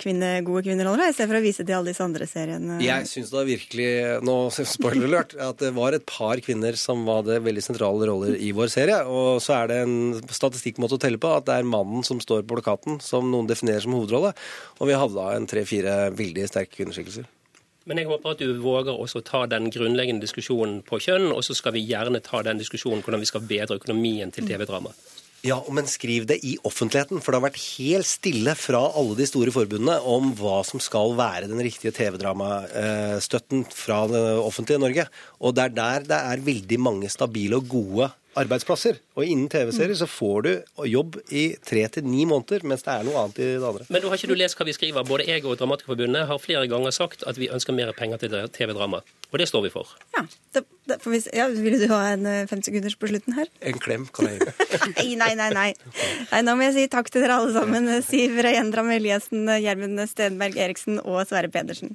[0.00, 2.78] kvinne, gode kvinneroller, i stedet for å vise til alle disse andre seriene.
[2.84, 3.88] Jeg syns da virkelig
[4.26, 4.36] nå
[4.74, 8.70] spoiler alert, at det var et par kvinner som hadde veldig sentrale roller i vår
[8.72, 9.00] serie.
[9.08, 9.98] Og så er det en
[10.30, 13.82] statistikkmåte å telle på at det er mannen som står på plakaten, som noen definerer
[13.84, 14.32] som hovedrolle.
[14.78, 17.28] Og vi hadde da en tre-fire veldig sterke kvinneskikkelser.
[17.88, 21.40] Men jeg håper at du våger også å ta den grunnleggende diskusjonen på kjønn, og
[21.46, 24.92] så skal vi gjerne ta den diskusjonen hvordan vi skal bedre økonomien til TV-drama.
[25.46, 29.24] Ja, men skriv det i offentligheten, for det har vært helt stille fra alle de
[29.28, 35.06] store forbundene om hva som skal være den riktige TV-dramastøtten fra det offentlige Norge.
[35.40, 39.00] Og det er der det er veldig mange stabile og gode arbeidsplasser.
[39.16, 40.50] Og innen TV-serier så får du
[40.92, 43.88] jobb i tre til ni måneder, mens det er noe annet i det andre.
[43.88, 45.08] Men du har ikke du lest hva vi skriver?
[45.08, 49.00] Både jeg og Dramatikerforbundet har flere ganger sagt at vi ønsker mer penger til TV-drama.
[49.30, 49.90] Og det står vi for.
[50.54, 51.32] Da, da får vi se.
[51.36, 53.50] Ja, vil du ha en femsekunders på slutten her?
[53.62, 54.54] En klem kan jeg gi.
[54.98, 55.68] Nei, nei, nei, nei.
[56.32, 56.40] nei.
[56.46, 57.86] Nå må jeg si takk til dere alle sammen.
[58.06, 61.94] Siv Reyendram Eliassen, Gjermund Stenberg Eriksen og Sverre Pedersen.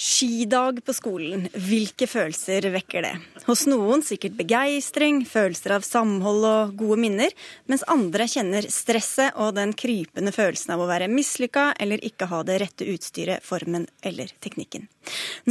[0.00, 1.42] Skidag på skolen.
[1.52, 3.10] Hvilke følelser vekker det?
[3.44, 7.34] Hos noen sikkert begeistring, følelser av samhold og gode minner,
[7.68, 12.40] mens andre kjenner stresset og den krypende følelsen av å være mislykka eller ikke ha
[12.48, 14.88] det rette utstyret, formen eller teknikken.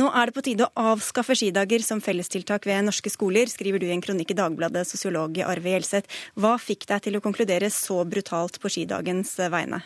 [0.02, 3.86] Nå er det på tide å avskaffe skidager som fellestiltak ved norske skoler, skriver du
[3.86, 6.10] i en kronikk i Dagbladet, sosiolog Arve Gjelseth.
[6.34, 9.84] Hva fikk deg til å konkludere så brutalt på skidagens vegne?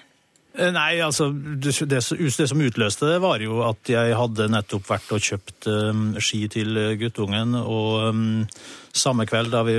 [0.54, 5.24] Eh, Nei, altså, det, som utløste det, var jo at jeg hadde nettopp vært og
[5.26, 7.58] kjøpt um, ski til guttungen.
[7.58, 8.26] Og um,
[8.94, 9.74] samme kveld da, vi,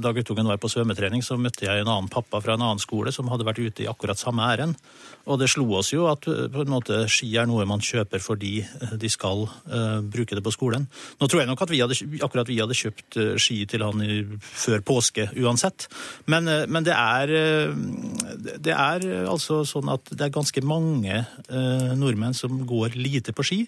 [0.00, 3.12] da guttungen var på svømmetrening, så møtte jeg en annen pappa fra en annen skole
[3.12, 4.80] som hadde vært ute i akkurat samme ærend.
[5.28, 8.22] Og det slo oss jo at uh, på en måte, ski er noe man kjøper
[8.24, 10.86] fordi uh, de skal uh, bruke det på skolen.
[11.20, 14.20] Nå tror jeg nok at vi hadde, akkurat vi hadde kjøpt ski til han i,
[14.40, 15.88] før påske uansett.
[16.30, 21.24] Men, uh, men det er, uh, det er altså sånn at det er ganske mange
[21.50, 23.58] nordmenn som går lite på ski.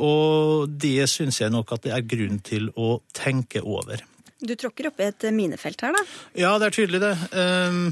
[0.00, 4.02] Og det syns jeg nok at det er grunn til å tenke over.
[4.40, 6.04] Du tråkker opp et minefelt her, da.
[6.38, 7.12] Ja, det er tydelig det.
[7.34, 7.90] Um,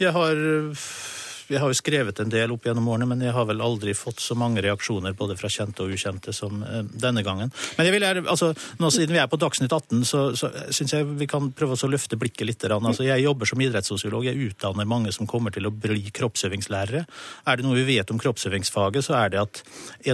[0.00, 0.38] Jeg har,
[1.50, 4.22] jeg har jo skrevet en del opp gjennom årene, men jeg har vel aldri fått
[4.22, 7.50] så mange reaksjoner både fra kjente og ukjente som eh, denne gangen.
[7.78, 11.08] Men jeg vil, altså, nå siden vi er på Dagsnytt 18, så, så syns jeg
[11.20, 12.66] vi kan prøve å løfte blikket litt.
[12.70, 14.26] Altså, jeg jobber som idrettssosiolog.
[14.28, 17.04] Jeg utdanner mange som kommer til å bli kroppsøvingslærere.
[17.50, 19.62] Er det noe vi vet om kroppsøvingsfaget, så er det at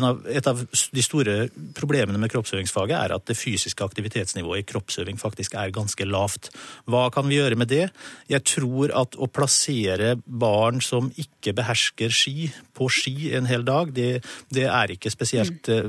[0.00, 1.36] av, et av de store
[1.76, 6.50] problemene med kroppsøvingsfaget er at det fysiske aktivitetsnivået i kroppsøving faktisk er ganske lavt.
[6.88, 7.88] Hva kan vi gjøre med det?
[8.30, 11.25] Jeg tror at å plassere barn som ikke
[11.56, 14.22] behersker ski, på ski en hel dag, det,
[14.54, 15.86] det er ikke spesielt, eh,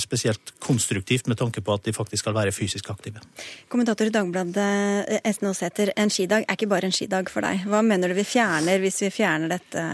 [0.00, 3.22] spesielt konstruktivt med tanke på at de faktisk skal være fysisk aktive.
[3.70, 5.92] Kommentator i Dagbladet, Esten Aasæter.
[5.96, 7.66] En skidag er ikke bare en skidag for deg.
[7.68, 9.84] Hva mener du vi fjerner hvis vi fjerner dette?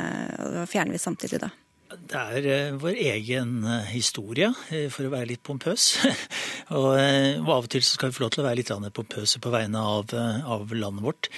[0.55, 1.53] Hva fjerner vi samtidig da?
[1.95, 5.87] Det er eh, vår egen eh, historie, eh, for å være litt pompøs.
[6.79, 8.73] og, eh, og av og til så skal vi få lov til å være litt
[8.97, 11.31] pompøse på vegne av, eh, av landet vårt.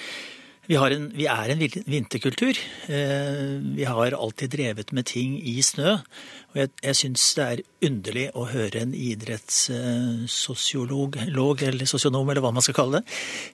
[0.67, 2.57] Vi, en, vi er en vinterkultur.
[2.91, 6.03] Eh, Vi har alltid drevet med ting i snø.
[6.51, 12.41] Og jeg, jeg syns det er underlig å høre en idrettssosiolog, log, eller sosionom, eller
[12.43, 13.07] hva man skal kalle det,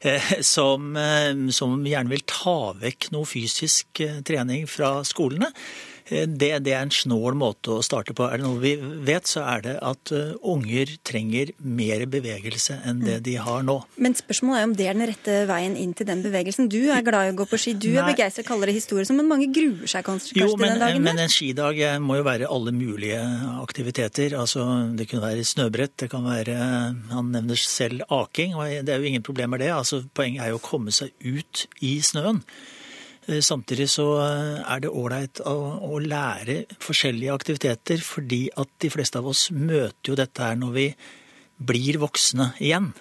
[0.10, 5.54] eh, som, eh, som gjerne vil ta vekk noe fysisk trening fra skolene.
[6.10, 8.26] Eh, Det, det er en snål måte å starte på.
[8.28, 13.04] Er det noe vi vet, så er det at eh, unger trenger mer bevegelse enn
[13.06, 13.78] det de har nå.
[13.98, 16.70] Men spørsmålet er om det er den rette veien inn til den bevegelsen.
[16.72, 18.14] Du er glad i å gå på ski, du er Nei.
[18.14, 21.00] begeistret, kaller det historie, men mange gruer seg kanskje, Jo, men, til den dagen?
[21.00, 23.22] Jo, men en skidag eh, må jo være alle mulige
[23.64, 24.36] aktiviteter.
[24.40, 26.60] Altså, det kunne være snøbrett, det kan være
[27.14, 29.74] Han nevner selv aking, og det er jo ingen problemer med det.
[29.76, 32.42] Altså, poenget er jo å komme seg ut i snøen.
[33.28, 39.20] Eh, Samtidig så eh, er det ålreit å, lære forskjellige aktiviteter, fordi at de fleste
[39.22, 40.88] av oss møter jo dette her når vi
[41.64, 42.92] blir voksne igjen.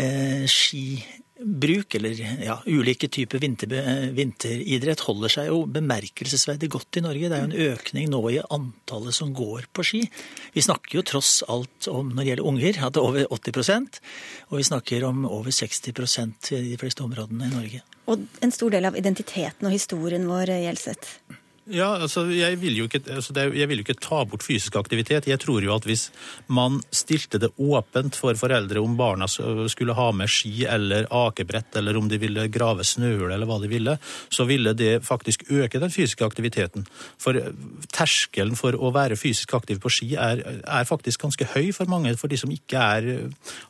[0.00, 1.02] Eh, ski
[1.44, 3.72] bruk, eller ja, ulike typer vinter,
[4.16, 7.30] vinteridrett, holder seg jo bemerkelsesverdig godt i Norge.
[7.30, 10.02] Det er jo en økning nå i antallet som går på ski.
[10.54, 14.00] Vi snakker jo tross alt om, når det gjelder unger, at det er over 80%
[14.50, 17.82] og vi snakker om over 60% i de fleste områdene i Norge.
[18.10, 21.20] Og en stor del av identiteten og historien vår, Gjelseth.
[21.70, 25.28] Ja, altså, jeg vil, jo ikke, altså, jeg vil jo ikke ta bort fysisk aktivitet.
[25.30, 26.08] Jeg tror jo at hvis
[26.50, 31.98] man stilte det åpent for foreldre om barna skulle ha med ski eller akebrett, eller
[32.00, 33.96] om de ville grave snøhull eller hva de ville,
[34.28, 36.88] så ville det faktisk øke den fysiske aktiviteten.
[37.22, 37.38] For
[37.94, 42.16] terskelen for å være fysisk aktiv på ski er, er faktisk ganske høy for mange,
[42.18, 43.10] for de som ikke er,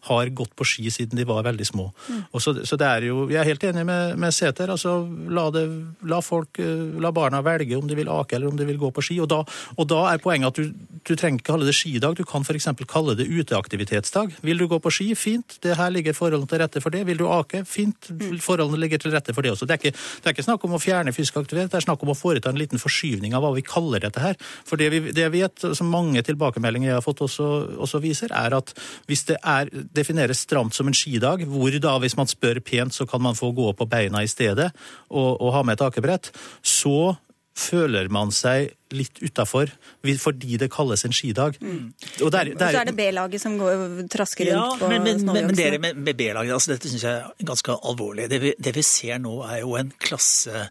[0.09, 1.91] har gått på ski siden de var veldig små.
[2.09, 2.25] Mm.
[2.41, 4.73] Så, så, det er jo, Jeg er helt enig med, med Sæther.
[4.73, 4.97] Altså,
[5.29, 5.67] la, det,
[6.09, 6.65] la, folk,
[7.01, 9.19] la barna velge om de vil ake eller om de vil gå på ski.
[9.23, 9.43] Og da,
[9.77, 10.73] og da er poenget at du,
[11.03, 12.71] du, trenger ikke kalle det skidag, du kan f.eks.
[12.89, 14.39] kalle det uteaktivitetsdag.
[14.47, 15.11] Vil du gå på ski?
[15.19, 17.05] Fint, det her ligger forholdene til rette for det.
[17.09, 17.65] Vil du ake?
[17.69, 18.11] Fint,
[18.41, 19.69] forholdene ligger til rette for det også.
[19.69, 22.03] Det er ikke, det er ikke snakk om å fjerne fysisk aktivitet, det er snakk
[22.07, 24.39] om å foreta en liten forskyvning av hva vi kaller dette her.
[24.67, 27.49] For det vi det jeg vet, som mange tilbakemeldinger jeg har fått også,
[27.85, 28.73] også viser, er at
[29.11, 33.07] hvis det er, defineres stramt som en skidag, hvor da, hvis man spør pent, så
[33.11, 34.71] kan man få gå på beina i stedet
[35.09, 36.33] og, og ha med et akebrett,
[36.63, 37.17] så
[37.61, 41.59] føler man seg litt utafor fordi det kalles en skidag.
[41.63, 41.93] Mm.
[42.25, 42.73] Og, der, der...
[42.73, 45.99] så er det B-laget som går, trasker rundt på men, men, men, men dere med,
[46.01, 48.31] med B-laget, altså, dette syns jeg er ganske alvorlig.
[48.33, 50.67] Det vi, det vi, ser nå er jo en klasse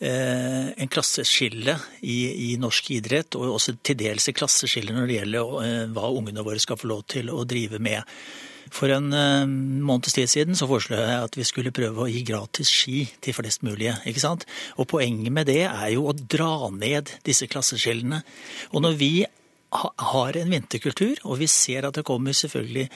[0.00, 2.18] eh, en klasseskille i,
[2.50, 6.46] i, norsk idrett, og også til dels et klasseskille når det gjelder eh, hva ungene
[6.46, 8.02] våre skal få lov til å drive med.
[8.70, 12.22] For en uh, måneds tid siden så foreslo jeg at vi skulle prøve å gi
[12.26, 13.96] gratis ski til flest mulige.
[14.06, 14.46] ikke sant?
[14.78, 18.22] Og poenget med det er jo å dra ned disse klasseskillene.
[18.74, 22.88] Og når vi ha, har en vinterkultur, og vi ser at det kommer selvfølgelig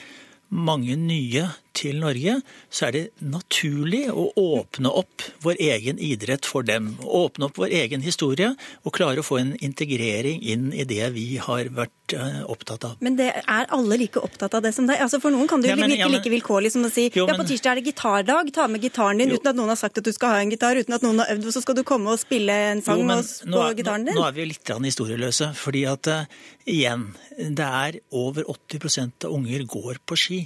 [0.55, 6.65] mange nye til Norge, så er det naturlig å åpne opp vår egen idrett for
[6.67, 6.93] dem.
[7.03, 8.53] Åpne opp vår egen historie
[8.83, 12.95] og klare å få en integrering inn i det vi har vært uh, opptatt av.
[13.05, 15.01] Men det er alle like opptatt av det som deg?
[15.03, 16.91] Altså For noen kan det jo ja, men, virke ja, men, like vilkårlig som å
[16.93, 19.39] si jo, ja, på tirsdag er det gitardag, ta med gitaren din jo.
[19.39, 21.35] uten at noen har sagt at du skal ha en gitar, uten at noen har
[21.35, 23.19] øvd, og så skal du komme og spille en sang jo,
[23.51, 24.15] på er, gitaren din?
[24.15, 29.35] Nå, nå er vi litt historieløse, fordi at uh, igjen, det er over 80% av
[29.35, 30.41] unger går på ski.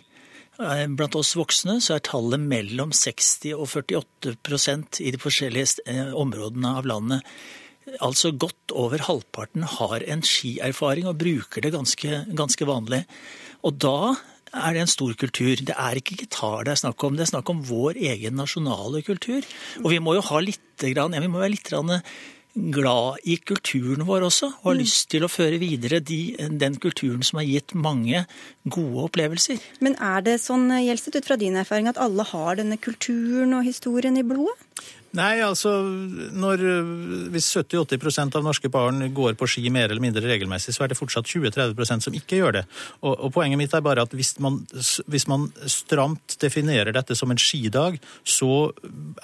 [0.59, 6.09] Eh, blant oss voksne så er tallet mellom 60 og 48% i de forskjellige eh,
[6.11, 7.35] områdene av landet.
[8.03, 13.05] Altså godt over halvparten har en skierfaring og bruker det ganske, ganske vanlig.
[13.65, 14.17] Og da
[14.49, 15.63] er det en stor kultur.
[15.63, 19.01] Det er ikke gitar det er snakk om, det er snakk om vår egen nasjonale
[19.07, 19.47] kultur.
[19.83, 21.71] Og vi må jo ha litt, ja, vi må være litt
[22.73, 24.81] glad i kulturen vår også, og har mm.
[24.83, 26.21] lyst til å føre videre de,
[26.61, 28.25] den kulturen som har gitt mange
[28.67, 29.61] gode opplevelser.
[29.85, 33.67] Men er det sånn, Gjelseth, ut fra din erfaring, at alle har denne kulturen og
[33.67, 34.57] historien i blodet?
[35.17, 35.71] Nei, altså
[36.37, 36.61] når,
[37.33, 40.99] Hvis 70-80% av norske barn går på ski mer eller mindre regelmessig, så er det
[40.99, 42.63] fortsatt 20-30% som ikke gjør det.
[43.01, 44.59] Og, og, Poenget mitt er bare at hvis man,
[45.09, 47.97] hvis man, stramt definerer dette som en skidag,
[48.27, 48.69] så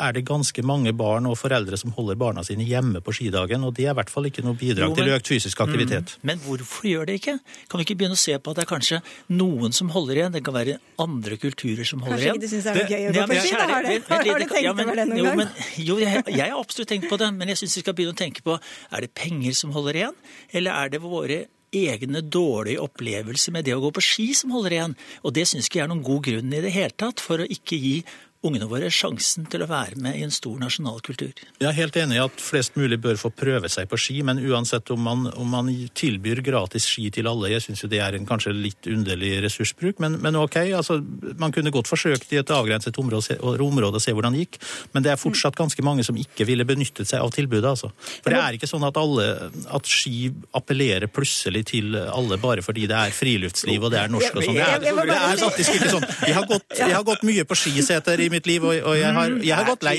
[0.02, 3.66] er det ganske mange barn og foreldre som holder barna sine hjemme på skidagen.
[3.68, 6.16] Og det er i hvert fall ikke noe bidrag jo, men, til økt fysisk aktivitet.
[6.18, 7.38] Mm, men hvorfor gjør det ikke?
[7.70, 9.02] Kan vi ikke begynne å se på at det er kanskje
[9.36, 10.36] noen som holder igjen?
[10.38, 12.42] Det kan være andre kulturer som holder igjen.
[12.42, 13.56] Kanskje ikke du syns det er gøy å gå på ski?
[13.56, 15.75] Da har, det, har, har du tenkt over det noen gang?
[15.82, 18.20] Jo, jeg, jeg, har absolutt tenkt på det, men jeg syns vi skal begynne å
[18.20, 20.18] tenke på er det penger som holder igjen,
[20.56, 21.40] eller er det våre
[21.76, 24.96] egne dårlige opplevelser med det å gå på ski som holder igjen?
[25.24, 27.50] Og det syns ikke jeg er noen god grunn i det hele tatt for å
[27.58, 27.98] ikke gi
[28.46, 31.34] ungene våre sjansen til å være med i en stor nasjonal kultur.
[31.60, 34.42] Jeg er helt enig i at flest mulig bør få prøve seg på ski, men
[34.44, 38.18] uansett om man, om man tilbyr gratis ski til alle, jeg syns jo det er
[38.18, 41.00] en kanskje litt underlig ressursbruk, men, men, ok, altså
[41.42, 44.60] man kunne godt forsøkt i et avgrenset område, område å se hvordan det gikk,
[44.94, 47.92] men det er fortsatt ganske mange som ikke ville benyttet seg av tilbudet, altså.
[48.22, 49.28] For det er ikke sånn at, alle,
[49.76, 54.38] at ski appellerer plutselig til alle bare fordi det er friluftsliv og det er norsk
[54.38, 54.58] og sånn.
[54.58, 56.08] Det, det, er faktisk ikke sånn.
[56.26, 59.12] Jeg har gått, jeg har gått mye på skiseter i mitt liv, og, og jeg,
[59.18, 59.96] har, jeg, har, gått lei.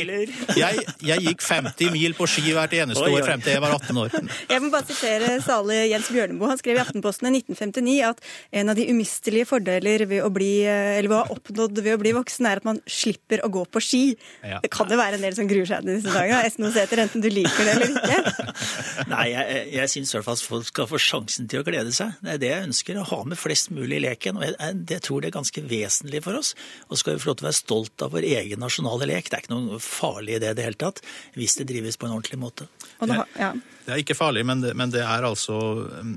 [0.57, 4.01] Jeg, jeg, gikk 50 mil på ski hvert eneste år frem til jeg var 18
[4.03, 4.16] år.
[4.53, 6.51] Jeg må bare sitere Sale Jens Bjørneboe.
[6.53, 8.22] Han skrev i Aftenposten i 1959 at
[8.61, 12.01] en av de umistelige fordeler ved å, bli, eller ved å ha oppnådd ved å
[12.03, 14.03] bli voksen, er at man slipper å gå på ski.
[14.47, 14.61] Ja.
[14.62, 16.43] Det kan jo være en del som gruer seg til disse dagene.
[16.47, 18.47] Esno Sæther, enten du liker det eller ikke.
[19.12, 21.95] Nei, jeg, jeg syns i hvert fall at folk skal få sjansen til å glede
[21.97, 22.16] seg.
[22.22, 23.01] Det er det jeg ønsker.
[23.01, 24.41] Å ha med flest mulig i leken.
[24.41, 26.55] og jeg, jeg, jeg tror det er ganske vesentlig for oss.
[26.91, 29.31] Og skal vi få lov til å være stolt av vår vår egen nasjonale lek.
[29.31, 31.03] Det er ikke noe farlig i det i det hele tatt,
[31.37, 32.68] hvis det drives på en ordentlig måte.
[33.01, 33.53] Og Da, ja.
[33.87, 35.57] Det er ikke farlig, men det, men det er altså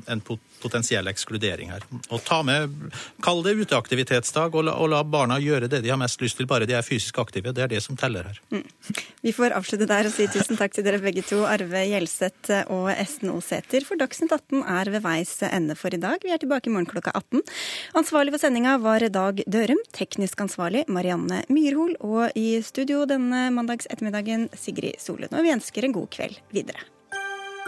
[0.10, 0.22] en
[0.60, 1.84] potensiell ekskludering her.
[2.10, 2.74] Å ta med,
[3.22, 6.48] Kall det uteaktivitetsdag, og la, og la, barna gjøre det de har mest lyst til,
[6.50, 7.54] bare de er fysisk aktive.
[7.54, 8.42] Det er det som teller her.
[8.50, 8.66] Mm.
[9.22, 12.90] Vi får avslutte der og si tusen takk til dere begge to, Arve Gjelseth og
[12.96, 13.86] Esten Osæter.
[13.86, 16.26] For Dagsnytt 18 er ved veis ende for i dag.
[16.26, 17.46] Vi er tilbake i morgen klokka 18.
[18.02, 23.90] Ansvarlig for sendinga var Dag Dørum, teknisk ansvarlig Marianne Myrhol, og i studio denne mandags
[23.90, 25.36] ettermiddagen Sigrid Solund.
[25.36, 26.90] Og vi ønsker en god kveld videre.